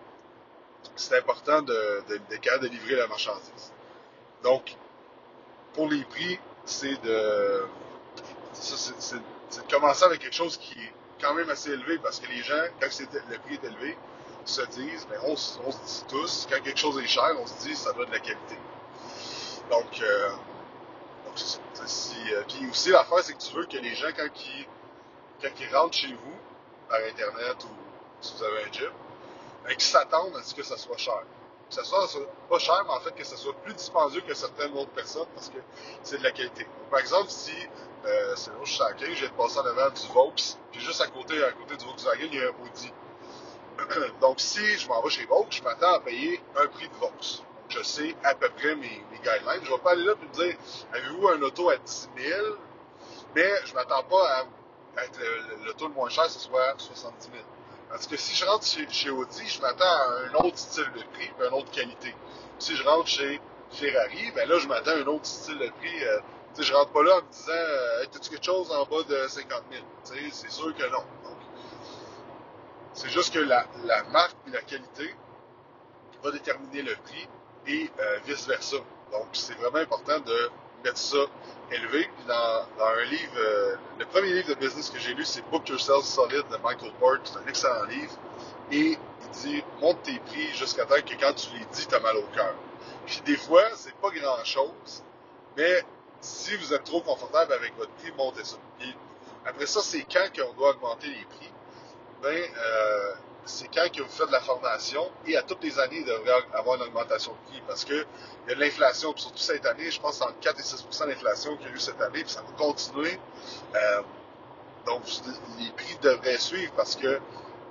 c'est 0.96 1.18
important 1.18 1.60
de, 1.62 2.02
de, 2.08 2.16
de, 2.16 2.66
livrer 2.68 2.96
la 2.96 3.06
marchandise. 3.06 3.72
Donc, 4.42 4.74
pour 5.74 5.88
les 5.88 6.04
prix, 6.04 6.38
c'est 6.64 7.00
de, 7.02 7.64
c'est 8.54 9.16
de 9.16 9.70
commencer 9.70 10.04
avec 10.04 10.20
quelque 10.20 10.34
chose 10.34 10.56
qui 10.56 10.74
est 10.74 10.92
quand 11.20 11.34
même 11.34 11.50
assez 11.50 11.70
élevé 11.70 11.98
parce 11.98 12.20
que 12.20 12.28
les 12.28 12.42
gens, 12.42 12.62
quand 12.80 12.88
le 13.30 13.38
prix 13.38 13.54
est 13.54 13.64
élevé, 13.64 13.96
se 14.44 14.62
disent, 14.62 15.06
mais 15.10 15.16
on, 15.24 15.36
se 15.36 15.58
dit 15.58 16.04
tous, 16.08 16.46
quand 16.50 16.60
quelque 16.62 16.78
chose 16.78 16.98
est 16.98 17.06
cher, 17.06 17.30
on 17.38 17.46
se 17.46 17.66
dit 17.66 17.76
ça 17.76 17.92
doit 17.92 18.06
de 18.06 18.12
la 18.12 18.20
qualité. 18.20 18.56
Donc, 19.70 20.00
euh, 20.02 20.30
donc 21.26 21.34
c'est 21.36 21.44
ça. 21.44 21.60
Euh, 22.32 22.42
puis 22.48 22.68
aussi, 22.70 22.90
l'affaire, 22.90 23.18
c'est 23.22 23.34
que 23.34 23.42
tu 23.42 23.54
veux 23.54 23.66
que 23.66 23.78
les 23.78 23.94
gens, 23.94 24.08
quand 24.16 24.28
ils, 24.34 24.66
quand 25.42 25.78
rentrent 25.78 25.96
chez 25.96 26.12
vous, 26.12 26.34
par 26.88 26.98
Internet 27.08 27.64
ou 27.64 27.68
si 28.20 28.34
vous 28.34 28.44
avez 28.44 28.64
un 28.64 28.72
job, 28.72 28.92
ben, 29.64 29.70
qu'ils 29.70 29.82
s'attendent 29.82 30.36
à 30.36 30.42
ce 30.42 30.54
que 30.54 30.62
ça 30.62 30.76
soit 30.76 30.96
cher. 30.96 31.22
Que 31.68 31.74
ça 31.76 31.84
soit 31.84 32.06
pas 32.48 32.58
cher, 32.58 32.82
mais 32.84 32.92
en 32.92 33.00
fait 33.00 33.12
que 33.12 33.24
ça 33.24 33.36
soit 33.36 33.54
plus 33.62 33.74
dispendieux 33.74 34.20
que 34.22 34.34
certaines 34.34 34.76
autres 34.76 34.90
personnes 34.90 35.28
parce 35.34 35.48
que 35.48 35.58
c'est 36.02 36.18
de 36.18 36.24
la 36.24 36.32
qualité. 36.32 36.66
Par 36.90 36.98
exemple, 36.98 37.30
si 37.30 37.54
euh, 38.04 38.34
c'est 38.34 38.50
je 38.64 38.72
suis 38.72 38.82
je 38.98 39.20
viens 39.20 39.28
de 39.28 39.34
passer 39.34 39.58
en 39.58 39.66
avant 39.66 39.90
du 39.90 40.06
Vaux, 40.12 40.32
puis 40.72 40.80
juste 40.80 41.00
à 41.00 41.06
côté, 41.06 41.42
à 41.44 41.52
côté 41.52 41.76
du 41.76 41.84
Volkswagen, 41.84 42.28
il 42.32 42.34
y 42.34 42.42
a 42.42 42.48
un 42.48 42.66
Audi. 42.66 42.92
Donc, 44.20 44.40
si 44.40 44.78
je 44.78 44.88
m'en 44.88 45.02
vais 45.02 45.10
chez 45.10 45.26
Vaux, 45.26 45.46
je 45.50 45.62
m'attends 45.62 45.94
à 45.94 46.00
payer 46.00 46.40
un 46.56 46.66
prix 46.66 46.88
de 46.88 46.94
Vaux. 46.94 47.10
Je 47.68 47.82
sais 47.82 48.16
à 48.24 48.34
peu 48.34 48.48
près 48.50 48.74
mes, 48.74 49.02
guidelines. 49.12 49.64
Je 49.64 49.70
vais 49.70 49.78
pas 49.78 49.92
aller 49.92 50.04
là 50.04 50.14
et 50.20 50.26
me 50.26 50.32
dire, 50.32 50.56
avez-vous 50.92 51.28
un 51.28 51.42
auto 51.42 51.70
à 51.70 51.76
10 51.76 52.08
000? 52.16 52.46
Mais 53.34 53.50
je 53.64 53.74
m'attends 53.74 54.02
pas 54.04 54.44
à, 54.96 55.04
être 55.04 55.20
l'auto 55.64 55.86
le, 55.86 55.88
le, 55.90 55.94
moins 55.94 56.08
cher, 56.08 56.28
ce 56.28 56.40
soit 56.40 56.74
70 56.78 57.30
000. 57.32 57.44
Parce 57.90 58.06
que 58.06 58.16
si 58.16 58.36
je 58.36 58.44
rentre 58.44 58.64
chez, 58.64 59.10
Audi, 59.10 59.48
je 59.48 59.60
m'attends 59.60 59.84
à 59.84 60.28
un 60.28 60.34
autre 60.44 60.58
style 60.58 60.90
de 60.94 61.02
prix 61.12 61.30
et 61.40 61.46
une 61.46 61.54
autre 61.54 61.70
qualité. 61.72 62.14
Si 62.58 62.76
je 62.76 62.84
rentre 62.84 63.08
chez 63.08 63.40
Ferrari, 63.72 64.30
ben 64.34 64.48
là, 64.48 64.58
je 64.58 64.68
m'attends 64.68 64.92
à 64.92 64.94
un 64.94 65.06
autre 65.06 65.26
style 65.26 65.58
de 65.58 65.68
prix. 65.70 66.04
Euh, 66.04 66.20
je 66.58 66.72
rentre 66.72 66.92
pas 66.92 67.02
là 67.02 67.16
en 67.16 67.22
me 67.22 67.32
disant, 67.32 67.52
euh, 67.52 68.02
as-tu 68.02 68.30
quelque 68.30 68.44
chose 68.44 68.70
en 68.70 68.84
bas 68.84 69.02
de 69.08 69.26
50 69.26 69.62
000? 69.72 69.84
Tu 70.04 70.12
sais, 70.12 70.30
c'est 70.30 70.50
sûr 70.50 70.74
que 70.76 70.84
non. 70.90 71.02
C'est 73.00 73.08
juste 73.08 73.32
que 73.32 73.38
la, 73.38 73.64
marque 74.12 74.36
et 74.46 74.50
la 74.50 74.60
qualité 74.60 75.14
va 76.22 76.30
déterminer 76.32 76.82
le 76.82 76.94
prix 76.96 77.26
et 77.66 77.90
euh, 77.98 78.18
vice-versa. 78.26 78.76
Donc, 79.10 79.28
c'est 79.32 79.54
vraiment 79.54 79.78
important 79.78 80.20
de 80.20 80.50
mettre 80.84 80.98
ça 80.98 81.16
élevé. 81.72 82.10
Dans, 82.28 82.66
un 82.78 83.04
livre, 83.04 83.32
euh, 83.38 83.76
le 83.98 84.04
premier 84.04 84.34
livre 84.34 84.50
de 84.50 84.54
business 84.54 84.90
que 84.90 84.98
j'ai 84.98 85.14
lu, 85.14 85.24
c'est 85.24 85.40
Book 85.48 85.66
Yourself 85.70 86.04
Solid 86.04 86.44
de 86.50 86.58
Michael 86.58 86.92
Port. 87.00 87.20
C'est 87.24 87.38
un 87.38 87.46
excellent 87.48 87.84
livre. 87.84 88.12
Et 88.70 88.98
il 89.22 89.28
dit, 89.30 89.64
monte 89.80 90.02
tes 90.02 90.18
prix 90.18 90.48
jusqu'à 90.54 90.84
temps 90.84 90.96
que 90.96 91.14
quand 91.18 91.32
tu 91.32 91.54
les 91.54 91.64
dis, 91.72 91.86
tu 91.86 91.94
as 91.94 92.00
mal 92.00 92.18
au 92.18 92.26
cœur. 92.34 92.54
Puis 93.06 93.22
des 93.24 93.38
fois, 93.38 93.62
c'est 93.76 93.94
pas 93.94 94.10
grand-chose, 94.10 95.02
mais 95.56 95.82
si 96.20 96.54
vous 96.54 96.74
êtes 96.74 96.84
trop 96.84 97.00
confortable 97.00 97.54
avec 97.54 97.74
votre 97.78 97.92
prix, 97.92 98.12
montez 98.18 98.44
ça. 98.44 98.58
Puis 98.78 98.94
après 99.46 99.64
ça, 99.64 99.80
c'est 99.80 100.02
quand 100.02 100.28
qu'on 100.36 100.52
doit 100.52 100.72
augmenter 100.72 101.06
les 101.06 101.24
prix 101.24 101.50
ben, 102.22 102.42
euh, 102.56 103.12
c'est 103.46 103.68
quand 103.68 103.90
que 103.90 104.02
vous 104.02 104.08
faites 104.08 104.28
de 104.28 104.32
la 104.32 104.40
formation 104.40 105.10
et 105.26 105.36
à 105.36 105.42
toutes 105.42 105.62
les 105.62 105.78
années, 105.78 105.98
il 105.98 106.04
devrait 106.04 106.32
avoir 106.52 106.76
une 106.76 106.82
augmentation 106.82 107.32
de 107.32 107.50
prix 107.50 107.62
parce 107.66 107.84
que 107.84 107.94
il 107.94 108.50
y 108.50 108.52
a 108.52 108.54
de 108.54 108.60
l'inflation, 108.60 109.14
surtout 109.16 109.38
cette 109.38 109.66
année, 109.66 109.90
je 109.90 110.00
pense 110.00 110.20
entre 110.20 110.38
4 110.40 110.58
et 110.58 110.62
6% 110.62 111.06
d'inflation 111.06 111.56
qu'il 111.56 111.66
y 111.66 111.70
a 111.70 111.72
eu 111.74 111.78
cette 111.78 112.00
année, 112.00 112.22
puis 112.22 112.30
ça 112.30 112.42
va 112.42 112.52
continuer. 112.56 113.18
Euh, 113.74 114.02
donc, 114.86 115.02
les 115.58 115.70
prix 115.70 115.98
devraient 116.02 116.38
suivre 116.38 116.72
parce 116.76 116.96
que 116.96 117.20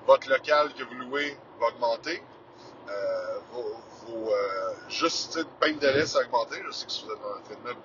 votre 0.06 0.30
local 0.30 0.74
que 0.74 0.84
vous 0.84 0.96
louez 0.96 1.38
va 1.60 1.68
augmenter. 1.68 2.24
Euh, 2.90 3.40
vos, 3.52 3.76
vos 4.08 4.34
euh, 4.34 4.74
une 5.38 5.46
peine 5.60 5.78
de 5.78 5.88
lait, 5.88 6.06
ça. 6.06 6.20
Je 6.22 6.72
sais 6.72 6.86
que 6.86 6.92
si 6.92 7.06
vous 7.06 7.12
êtes 7.12 7.22
dans 7.22 7.36
un 7.36 7.42
traitement, 7.42 7.80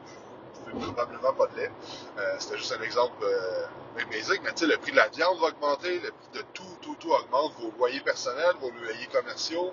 probablement 0.74 1.32
pas 1.32 1.46
de 1.48 1.56
lait. 1.56 1.70
Euh, 2.18 2.36
C'était 2.38 2.58
juste 2.58 2.74
un 2.78 2.82
exemple 2.82 3.22
euh, 3.22 3.66
mais 3.96 4.04
tu 4.18 4.24
sais, 4.24 4.66
le 4.66 4.76
prix 4.78 4.90
de 4.90 4.96
la 4.96 5.08
viande 5.08 5.38
va 5.38 5.48
augmenter, 5.48 6.00
le 6.00 6.10
prix 6.10 6.28
de 6.34 6.42
tout, 6.52 6.76
tout, 6.80 6.96
tout 6.96 7.12
augmente, 7.12 7.52
vos 7.60 7.72
loyers 7.78 8.00
personnels, 8.00 8.54
vos 8.60 8.70
loyers 8.70 9.06
commerciaux, 9.12 9.72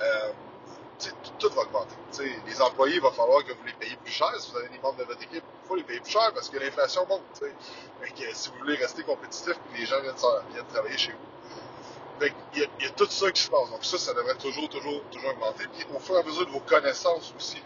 euh, 0.00 0.32
tout, 1.38 1.50
va 1.50 1.62
augmenter. 1.62 1.94
les 2.46 2.62
employés, 2.62 2.96
il 2.96 3.00
va 3.02 3.10
falloir 3.10 3.44
que 3.44 3.52
vous 3.52 3.64
les 3.66 3.72
payez 3.72 3.96
plus 3.96 4.12
cher. 4.12 4.32
Si 4.38 4.50
vous 4.52 4.58
avez 4.58 4.68
des 4.68 4.78
membres 4.78 4.98
de 4.98 5.04
votre 5.04 5.22
équipe, 5.22 5.42
il 5.64 5.68
faut 5.68 5.74
les 5.74 5.82
payer 5.82 6.00
plus 6.00 6.12
cher 6.12 6.32
parce 6.32 6.48
que 6.48 6.58
l'inflation 6.58 7.06
monte. 7.06 7.22
Fait 8.00 8.10
que, 8.12 8.34
si 8.34 8.48
vous 8.50 8.58
voulez 8.58 8.76
rester 8.76 9.02
compétitif, 9.02 9.54
les 9.76 9.84
gens 9.84 10.00
viennent, 10.00 10.14
viennent 10.52 10.66
travailler 10.66 10.96
chez 10.96 11.12
vous. 11.12 12.20
Fait 12.20 12.32
il, 12.54 12.60
y 12.60 12.64
a, 12.64 12.68
il 12.78 12.86
y 12.86 12.88
a 12.88 12.92
tout 12.92 13.06
ça 13.10 13.30
qui 13.30 13.42
se 13.42 13.50
passe. 13.50 13.68
Donc 13.70 13.84
ça, 13.84 13.98
ça 13.98 14.14
devrait 14.14 14.36
toujours, 14.36 14.68
toujours, 14.68 15.02
toujours 15.10 15.30
augmenter. 15.30 15.66
Puis 15.76 15.86
au 15.94 15.98
fur 15.98 16.16
et 16.16 16.20
à 16.20 16.22
mesure 16.22 16.46
de 16.46 16.52
vos 16.52 16.60
connaissances 16.60 17.34
aussi 17.36 17.62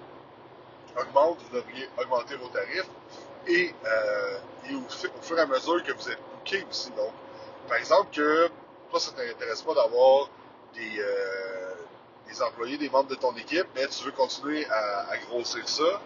augmente, 0.99 1.39
vous 1.51 1.57
devriez 1.57 1.89
augmenter 1.99 2.37
vos 2.37 2.49
tarifs. 2.49 2.89
Et, 3.47 3.75
euh, 3.85 4.39
au, 4.75 5.23
fur 5.23 5.39
et 5.39 5.41
à 5.41 5.47
mesure 5.47 5.83
que 5.83 5.93
vous 5.93 6.11
êtes 6.11 6.19
booké 6.33 6.65
aussi. 6.69 6.91
Donc, 6.91 7.13
par 7.69 7.79
exemple, 7.79 8.15
que 8.15 8.49
toi, 8.91 9.01
ça 9.01 9.13
t'intéresse 9.13 9.63
pas 9.63 9.75
d'avoir 9.75 10.29
des, 10.75 11.01
euh, 11.01 11.75
des 12.29 12.43
employés, 12.43 12.79
des 12.79 12.91
membres 12.91 13.09
de 13.09 13.15
ton 13.15 13.35
équipe, 13.37 13.67
mais 13.75 13.87
tu 13.89 14.05
veux 14.05 14.13
continuer 14.13 14.67
à, 14.67 15.17
grossir 15.29 15.67
ça. 15.69 16.01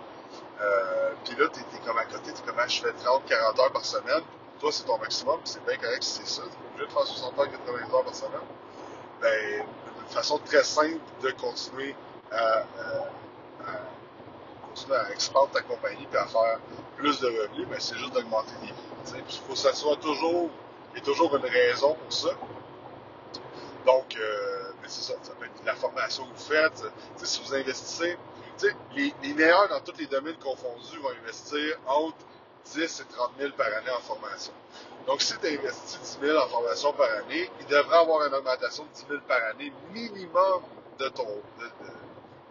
Euh, 0.60 1.12
puis 1.24 1.34
là, 1.36 1.48
tu 1.52 1.60
es, 1.60 1.86
comme 1.86 1.98
à 1.98 2.04
côté, 2.04 2.32
tu 2.32 2.42
comme, 2.42 2.58
ah, 2.58 2.68
je 2.68 2.80
fais 2.80 2.92
30, 2.92 3.26
40 3.26 3.58
heures 3.58 3.72
par 3.72 3.84
semaine. 3.84 4.22
Toi, 4.60 4.70
c'est 4.70 4.84
ton 4.84 4.98
maximum, 4.98 5.40
c'est 5.44 5.64
bien 5.66 5.76
correct 5.76 6.02
si 6.02 6.20
c'est 6.24 6.40
ça. 6.40 6.42
Tu 6.42 6.82
obligé 6.82 6.86
de 6.86 6.92
faire 6.92 7.06
60 7.06 7.38
heures, 7.38 7.50
80 7.50 7.94
heures 7.94 8.04
par 8.04 8.14
semaine. 8.14 8.40
Ben, 9.20 9.64
une 10.00 10.14
façon 10.14 10.38
très 10.38 10.62
simple 10.62 11.00
de 11.22 11.30
continuer 11.32 11.94
à 12.30 12.64
continuer 14.74 14.96
à 14.96 15.10
expandre 15.12 15.50
ta 15.50 15.62
compagnie 15.62 16.06
et 16.12 16.16
à 16.16 16.26
faire 16.26 16.58
plus 16.96 17.20
de 17.20 17.26
revenus, 17.26 17.66
mais 17.70 17.78
c'est 17.78 17.96
juste 17.96 18.12
d'augmenter 18.12 18.52
les 18.62 18.72
prix. 18.72 19.22
Il 19.28 19.40
faut 19.46 19.52
que 19.52 19.58
ça 19.58 19.72
soit 19.72 19.96
toujours, 19.96 20.50
il 20.92 20.98
y 20.98 21.02
a 21.02 21.04
toujours 21.04 21.34
une 21.36 21.44
raison 21.44 21.94
pour 21.94 22.12
ça. 22.12 22.30
Donc, 23.86 24.16
euh, 24.16 24.72
c'est 24.86 25.12
ça, 25.12 25.14
ça 25.22 25.32
peut 25.38 25.46
la 25.64 25.74
formation 25.74 26.24
que 26.24 26.30
vous 26.30 26.44
faites. 26.44 26.82
Si 27.22 27.40
vous 27.42 27.54
investissez, 27.54 28.16
les, 28.94 29.34
meilleurs 29.34 29.68
dans 29.68 29.80
tous 29.80 29.98
les 29.98 30.06
domaines 30.06 30.36
confondus 30.36 30.98
vont 30.98 31.10
investir 31.22 31.78
entre 31.86 32.16
10 32.72 33.00
et 33.00 33.14
30 33.14 33.30
000 33.38 33.52
par 33.56 33.66
année 33.66 33.90
en 33.96 34.00
formation. 34.00 34.52
Donc, 35.06 35.20
si 35.20 35.34
tu 35.38 35.46
investis 35.46 36.18
10 36.20 36.26
000 36.26 36.38
en 36.38 36.48
formation 36.48 36.92
par 36.94 37.10
année, 37.10 37.50
il 37.60 37.66
devrait 37.66 37.98
avoir 37.98 38.26
une 38.26 38.34
augmentation 38.34 38.84
de 38.84 38.88
10 38.94 39.06
000 39.08 39.20
par 39.28 39.38
année 39.50 39.72
minimum 39.92 40.62
de 40.98 41.08
ton, 41.08 41.26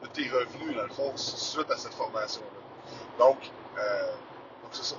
de 0.04 0.08
tes 0.10 0.30
revenus, 0.30 0.76
dans 0.76 0.84
le 0.84 0.90
fond, 0.90 1.12
suite 1.16 1.72
à 1.72 1.78
cette 1.78 1.94
formation-là. 1.94 3.26
Donc, 3.26 3.38
euh, 3.78 4.12
donc 4.62 4.72
c'est 4.72 4.84
ça. 4.84 4.96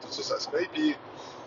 Tout 0.00 0.08
ça, 0.10 0.22
ça 0.22 0.40
se 0.40 0.48
paye. 0.48 0.68
Puis, 0.72 0.96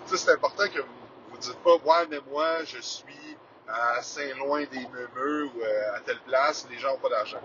c'est 0.07 0.31
important 0.31 0.63
que 0.67 0.79
vous 0.79 0.87
vous 1.31 1.37
dites 1.37 1.57
pas, 1.57 1.75
ouais, 1.75 2.07
mais 2.09 2.19
moi, 2.31 2.63
je 2.63 2.79
suis 2.79 3.37
à 3.67 4.01
Saint-Loin 4.01 4.63
des 4.71 4.87
Meumeux 4.87 5.45
ou 5.45 5.61
euh, 5.61 5.95
à 5.95 5.99
telle 6.01 6.19
place, 6.21 6.67
les 6.69 6.77
gens 6.77 6.93
n'ont 6.93 6.99
pas 6.99 7.09
d'argent. 7.09 7.41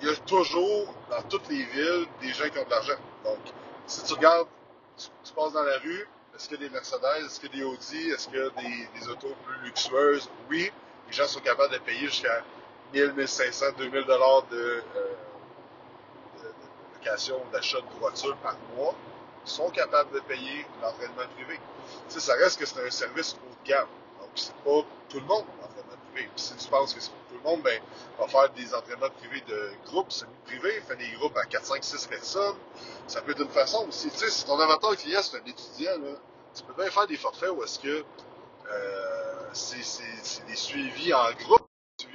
Il 0.00 0.08
y 0.08 0.10
a 0.10 0.16
toujours, 0.16 0.94
dans 1.10 1.22
toutes 1.22 1.48
les 1.48 1.62
villes, 1.64 2.06
des 2.20 2.32
gens 2.32 2.48
qui 2.48 2.58
ont 2.58 2.64
de 2.64 2.70
l'argent. 2.70 2.98
Donc, 3.24 3.38
si 3.86 4.04
tu 4.04 4.14
regardes, 4.14 4.48
tu, 4.96 5.06
tu, 5.24 5.32
passes 5.32 5.52
dans 5.52 5.62
la 5.62 5.78
rue, 5.78 6.08
est-ce 6.34 6.48
qu'il 6.48 6.60
y 6.60 6.64
a 6.64 6.68
des 6.68 6.72
Mercedes, 6.72 7.24
est-ce 7.24 7.40
qu'il 7.40 7.50
y 7.50 7.62
a 7.62 7.64
des 7.64 7.64
Audi, 7.64 8.10
est-ce 8.10 8.28
qu'il 8.28 8.38
y 8.38 8.42
a 8.42 8.50
des 8.98 9.08
autos 9.08 9.34
plus 9.44 9.66
luxueuses? 9.66 10.28
Oui, 10.50 10.70
les 11.06 11.12
gens 11.12 11.26
sont 11.26 11.40
capables 11.40 11.72
de 11.72 11.78
payer 11.78 12.06
jusqu'à 12.06 12.42
1000, 12.92 13.12
1500, 13.14 13.66
2000 13.78 14.04
dollars 14.04 14.42
de, 14.50 14.56
euh, 14.56 14.82
de, 16.42 16.48
de, 16.48 16.98
location, 16.98 17.40
d'achat 17.52 17.80
de 17.80 18.00
voiture 18.00 18.36
par 18.38 18.56
mois, 18.76 18.94
sont 19.44 19.70
capables 19.70 20.12
de 20.12 20.20
payer 20.20 20.66
l'entraînement 20.82 21.26
privé. 21.34 21.58
Tu 22.08 22.20
ça 22.20 22.34
reste 22.34 22.58
que 22.58 22.66
c'est 22.66 22.84
un 22.84 22.90
service 22.90 23.34
haut 23.34 23.64
de 23.64 23.68
gamme. 23.68 23.88
Donc, 24.20 24.30
c'est 24.34 24.54
pas 24.54 24.82
tout 25.08 25.20
le 25.20 25.26
monde 25.26 25.44
l'entraînement 25.60 25.96
privé. 26.12 26.28
Puis 26.34 26.44
si 26.44 26.56
tu 26.56 26.68
penses 26.68 26.94
que 26.94 27.00
c'est 27.00 27.10
pour 27.10 27.20
tout 27.28 27.34
le 27.42 27.50
monde, 27.50 27.62
ben, 27.62 27.80
on 28.18 28.26
va 28.26 28.28
faire 28.28 28.50
des 28.50 28.74
entraînements 28.74 29.10
privés 29.10 29.42
de 29.48 29.72
groupes 29.86 30.12
semi-privés, 30.12 30.80
faire 30.82 30.96
des 30.96 31.10
groupes 31.18 31.36
à 31.36 31.44
4, 31.44 31.64
5, 31.64 31.82
6 31.84 32.06
personnes. 32.06 32.56
Ça 33.06 33.20
peut 33.22 33.32
être 33.32 33.42
une 33.42 33.48
façon 33.48 33.86
aussi. 33.88 34.10
Tu 34.10 34.18
sais, 34.18 34.30
si 34.30 34.44
ton 34.44 34.58
avatar 34.58 34.96
client, 34.96 35.20
c'est 35.22 35.38
un 35.38 35.44
étudiant, 35.44 35.98
là, 35.98 36.14
tu 36.54 36.62
peux 36.62 36.74
bien 36.74 36.90
faire 36.90 37.06
des 37.06 37.16
forfaits 37.16 37.50
où 37.50 37.64
est-ce 37.64 37.78
que 37.78 38.04
euh, 38.70 39.48
c'est 39.52 40.46
des 40.46 40.56
suivis 40.56 41.12
en 41.14 41.32
groupe 41.32 41.66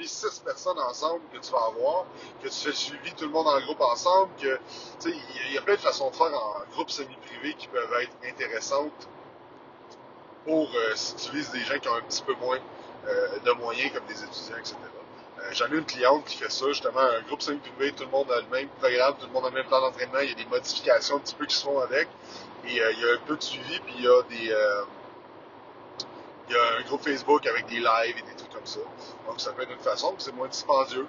suivi 0.06 0.42
personnes 0.44 0.80
ensemble 0.80 1.22
que 1.34 1.40
tu 1.40 1.52
vas 1.52 1.66
avoir, 1.66 2.06
que 2.44 2.48
tu 2.48 2.54
fais 2.54 2.74
suivi 2.74 3.14
tout 3.14 3.26
le 3.26 3.32
monde 3.32 3.48
en 3.48 3.60
groupe 3.62 3.82
ensemble, 3.82 4.30
que 4.40 4.60
il 5.06 5.54
y 5.54 5.58
a 5.58 5.62
plein 5.62 5.76
de 5.76 5.80
façons 5.80 6.10
de 6.10 6.16
faire 6.16 6.28
en 6.28 6.72
groupe 6.74 6.90
semi-privé 6.90 7.56
qui 7.56 7.68
peuvent 7.68 7.94
être 8.02 8.16
intéressantes 8.26 9.08
pour 10.46 10.70
euh, 10.74 10.92
si 10.96 11.16
tu 11.16 11.36
vises 11.36 11.52
des 11.52 11.62
gens 11.62 11.78
qui 11.80 11.90
ont 11.90 11.96
un 11.96 12.02
petit 12.02 12.24
peu 12.24 12.34
moins 12.36 12.60
euh, 13.08 13.40
de 13.40 13.52
moyens 13.54 13.92
comme 13.94 14.06
des 14.06 14.24
étudiants, 14.24 14.58
etc. 14.60 14.76
Euh, 15.40 15.44
J'en 15.52 15.68
ai 15.68 15.78
une 15.78 15.86
cliente 15.86 16.26
qui 16.26 16.38
fait 16.38 16.52
ça, 16.52 16.68
justement, 16.68 17.00
un 17.00 17.22
groupe 17.22 17.42
semi-privé, 17.42 17.92
tout 17.94 18.04
le 18.04 18.10
monde 18.10 18.32
a 18.32 18.42
le 18.42 18.48
même 18.48 18.70
programme, 18.80 19.16
tout 19.20 19.28
le 19.28 19.34
monde 19.34 19.46
a 19.46 19.50
le 19.50 19.56
même 19.56 19.68
plan 19.68 19.82
d'entraînement, 19.82 20.20
il 20.20 20.30
y 20.30 20.32
a 20.32 20.36
des 20.36 20.46
modifications 20.46 21.18
un 21.18 21.20
petit 21.20 21.36
peu 21.36 21.46
qui 21.46 21.56
se 21.56 21.64
font 21.64 21.80
avec, 21.80 22.08
et 22.66 22.82
euh, 22.82 22.92
il 22.94 23.00
y 23.00 23.10
a 23.10 23.14
un 23.14 23.26
peu 23.26 23.36
de 23.36 23.44
suivi, 23.44 23.80
puis 23.80 23.94
il 23.98 24.04
y 24.04 24.08
a 24.08 24.22
des... 24.24 24.56
Il 26.50 26.54
y 26.54 26.58
a 26.58 26.78
un 26.80 26.82
groupe 26.84 27.04
Facebook 27.04 27.46
avec 27.46 27.66
des 27.66 27.80
lives 27.80 28.18
et 28.18 28.22
des 28.22 28.36
trucs 28.38 28.47
Donc 29.28 29.40
ça 29.40 29.52
peut 29.54 29.64
être 29.64 29.72
une 29.72 29.80
façon, 29.80 30.16
c'est 30.18 30.34
moins 30.34 30.48
dispendieux, 30.48 31.08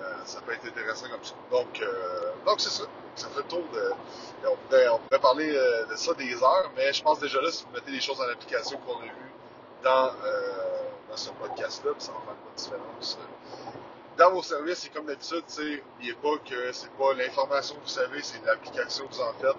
euh, 0.00 0.04
ça 0.24 0.40
peut 0.40 0.52
être 0.52 0.66
intéressant 0.66 1.08
comme 1.08 1.22
ça. 1.22 1.34
Donc, 1.50 1.80
euh, 1.80 2.32
donc 2.46 2.60
c'est 2.60 2.70
ça. 2.70 2.84
Ça 3.14 3.28
fait 3.28 3.38
le 3.38 3.44
tour 3.44 3.62
de. 3.72 3.92
On 4.46 4.56
pourrait, 4.56 4.88
on 4.88 4.98
pourrait 4.98 5.20
parler 5.20 5.52
euh, 5.54 5.84
de 5.86 5.96
ça 5.96 6.14
des 6.14 6.34
heures, 6.42 6.70
mais 6.76 6.92
je 6.92 7.02
pense 7.02 7.20
déjà 7.20 7.40
là, 7.40 7.50
si 7.50 7.64
vous 7.64 7.72
mettez 7.72 7.92
des 7.92 8.00
choses 8.00 8.20
en 8.20 8.28
application 8.28 8.78
qu'on 8.78 8.98
a 8.98 9.04
vues 9.04 9.32
dans, 9.84 10.12
dans 11.08 11.16
ce 11.16 11.30
podcast-là, 11.30 11.92
ça 11.98 12.12
va 12.12 12.18
faire 12.18 12.34
une 12.48 12.56
différence. 12.56 13.18
Dans 14.16 14.30
vos 14.30 14.42
services, 14.42 14.78
c'est 14.78 14.92
comme 14.92 15.06
d'habitude, 15.06 15.44
n'oubliez 15.58 16.14
pas 16.14 16.36
que 16.48 16.72
c'est 16.72 16.90
pas 16.92 17.14
l'information 17.14 17.74
que 17.76 17.80
vous 17.82 17.88
savez, 17.88 18.22
c'est 18.22 18.44
l'application 18.44 19.06
que 19.06 19.14
vous 19.14 19.20
en 19.20 19.32
faites. 19.34 19.56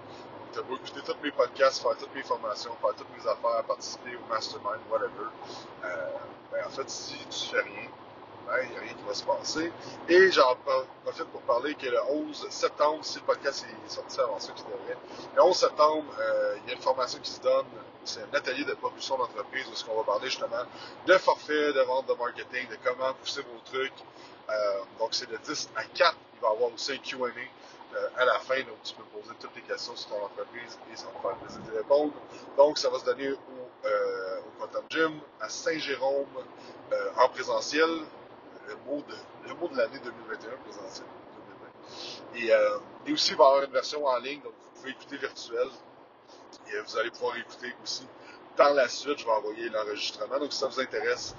Vous 0.56 0.62
pouvez 0.62 0.76
écouter 0.76 1.00
tous 1.12 1.16
mes 1.22 1.32
podcasts, 1.32 1.82
faire 1.82 1.96
toutes 1.96 2.14
mes 2.14 2.22
formations, 2.22 2.70
faire 2.80 2.94
toutes 2.94 3.10
mes 3.16 3.28
affaires, 3.28 3.64
participer 3.64 4.14
au 4.14 4.32
mastermind, 4.32 4.78
whatever. 4.88 5.26
Euh, 5.84 6.06
ben, 6.52 6.64
en 6.64 6.70
fait, 6.70 6.88
si 6.88 7.16
tu 7.28 7.48
fais 7.50 7.60
rien, 7.60 7.88
ben, 8.46 8.58
il 8.62 8.70
n'y 8.70 8.76
a 8.76 8.80
rien 8.80 8.92
qui 8.94 9.02
va 9.02 9.14
se 9.14 9.24
passer. 9.24 9.72
Et 10.08 10.30
j'en 10.30 10.56
profite 11.02 11.24
pour 11.24 11.40
parler 11.42 11.74
que 11.74 11.86
le 11.86 11.98
11 12.08 12.46
septembre, 12.50 13.04
si 13.04 13.18
le 13.18 13.24
podcast 13.24 13.66
est 13.66 13.90
sorti 13.90 14.20
avant 14.20 14.38
ça 14.38 14.52
qui 14.52 14.62
devrait, 14.62 14.96
le 15.34 15.42
11 15.42 15.56
septembre, 15.56 16.04
euh, 16.20 16.56
il 16.62 16.68
y 16.68 16.72
a 16.72 16.76
une 16.76 16.82
formation 16.82 17.18
qui 17.18 17.32
se 17.32 17.40
donne, 17.40 17.66
c'est 18.04 18.20
un 18.20 18.36
atelier 18.36 18.64
de 18.64 18.74
propulsion 18.74 19.18
d'entreprise 19.18 19.66
où 19.66 19.90
on 19.90 19.96
va 19.96 20.04
parler 20.04 20.26
justement 20.28 20.64
de 21.06 21.18
forfait, 21.18 21.72
de 21.72 21.80
vente, 21.80 22.06
de 22.06 22.14
marketing, 22.14 22.68
de 22.68 22.78
comment 22.84 23.12
pousser 23.14 23.42
vos 23.42 23.60
trucs. 23.64 24.04
Euh, 24.48 24.52
donc 25.00 25.14
c'est 25.14 25.28
de 25.28 25.36
10 25.36 25.70
à 25.74 25.84
4. 25.84 26.16
Il 26.34 26.40
va 26.40 26.48
y 26.48 26.52
avoir 26.52 26.72
aussi 26.72 26.92
un 26.92 26.98
Q&A 26.98 27.28
à 28.16 28.24
la 28.24 28.38
fin, 28.40 28.56
tu 28.82 28.94
peux 28.94 29.02
poser 29.04 29.34
toutes 29.40 29.52
tes 29.52 29.60
questions 29.62 29.96
sur 29.96 30.10
ton 30.10 30.24
entreprise 30.24 30.78
et 30.92 30.96
ça 30.96 31.06
va 31.06 31.30
faire 31.30 31.38
plaisir 31.38 31.62
de 31.62 31.76
répondre. 31.76 32.12
Donc 32.56 32.78
ça 32.78 32.90
va 32.90 32.98
se 32.98 33.04
donner 33.04 33.30
au, 33.30 33.36
euh, 33.86 34.40
au 34.40 34.60
Quantum 34.60 34.84
Gym 34.88 35.20
à 35.40 35.48
Saint-Jérôme 35.48 36.26
euh, 36.92 37.10
en 37.18 37.28
présentiel. 37.28 37.88
Le 38.66 38.76
mot 38.86 39.02
de, 39.70 39.76
l'année 39.76 39.98
2021, 40.02 40.56
présentiel 40.64 41.06
2020. 42.32 42.46
Et, 42.46 42.52
euh, 42.52 42.78
et 43.06 43.12
aussi, 43.12 43.32
il 43.32 43.36
va 43.36 43.44
y 43.44 43.46
avoir 43.46 43.64
une 43.64 43.72
version 43.72 44.06
en 44.06 44.16
ligne, 44.18 44.40
donc 44.40 44.52
vous 44.58 44.80
pouvez 44.80 44.90
écouter 44.92 45.18
virtuel. 45.18 45.68
Et 46.70 46.74
euh, 46.74 46.82
vous 46.86 46.96
allez 46.96 47.10
pouvoir 47.10 47.36
écouter 47.36 47.74
aussi. 47.82 48.06
Par 48.56 48.72
la 48.72 48.88
suite, 48.88 49.18
je 49.18 49.24
vais 49.24 49.30
envoyer 49.32 49.68
l'enregistrement. 49.68 50.38
Donc, 50.38 50.52
si 50.52 50.60
ça 50.60 50.68
vous 50.68 50.80
intéresse, 50.80 51.34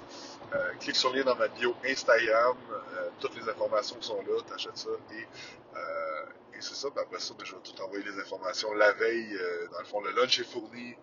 euh, 0.54 0.72
clique 0.78 0.94
sur 0.94 1.10
le 1.12 1.18
lien 1.18 1.24
dans 1.24 1.36
ma 1.36 1.48
bio 1.48 1.74
Instagram. 1.84 2.56
Euh, 2.70 3.08
toutes 3.18 3.34
les 3.36 3.48
informations 3.48 4.00
sont 4.00 4.18
là. 4.18 4.40
T'achètes 4.48 4.76
ça. 4.76 4.90
Euh, 4.90 6.24
et 6.56 6.60
c'est 6.60 6.74
ça. 6.74 6.88
Après 6.96 7.20
ça, 7.20 7.34
ben, 7.34 7.44
je 7.44 7.54
vais 7.54 7.62
tout 7.62 7.80
envoyer 7.82 8.04
les 8.04 8.18
informations 8.18 8.72
la 8.74 8.92
veille. 8.92 9.36
Euh, 9.36 9.68
dans 9.68 9.78
le 9.78 9.84
fond, 9.84 10.00
le 10.00 10.10
lunch 10.12 10.38
est 10.38 10.44
fourni. 10.44 10.94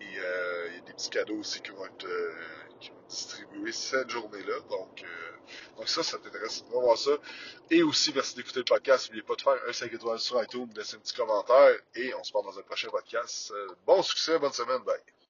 Et 0.00 0.18
euh, 0.18 0.68
il 0.68 0.74
y 0.74 0.78
a 0.78 0.80
des 0.80 0.92
petits 0.92 1.10
cadeaux 1.10 1.38
aussi 1.38 1.60
qui 1.60 1.70
vont 1.70 1.84
être, 1.86 2.06
euh, 2.06 2.32
qui 2.80 2.90
vont 2.90 2.96
distribués 3.08 3.72
cette 3.72 4.10
journée-là. 4.10 4.60
Donc, 4.70 5.04
donc 5.76 5.88
ça, 5.88 6.02
ça 6.02 6.18
t'intéresse. 6.18 6.64
Va 6.72 6.80
voir 6.80 6.98
ça. 6.98 7.12
Et 7.70 7.82
aussi, 7.82 8.12
merci 8.14 8.34
d'écouter 8.36 8.60
le 8.60 8.64
podcast. 8.64 9.06
N'oubliez 9.06 9.22
pas 9.22 9.36
de 9.36 9.42
faire 9.42 9.56
un 9.68 9.72
5 9.72 9.92
étoiles 9.92 10.18
sur 10.18 10.42
iTunes, 10.42 10.68
de 10.68 10.78
laisser 10.78 10.96
un 10.96 11.00
petit 11.00 11.14
commentaire. 11.14 11.76
Et 11.94 12.14
on 12.14 12.24
se 12.24 12.32
parle 12.32 12.46
dans 12.46 12.58
un 12.58 12.62
prochain 12.62 12.88
podcast. 12.88 13.52
Bon 13.86 14.02
succès, 14.02 14.38
bonne 14.38 14.52
semaine. 14.52 14.82
Bye. 14.82 15.15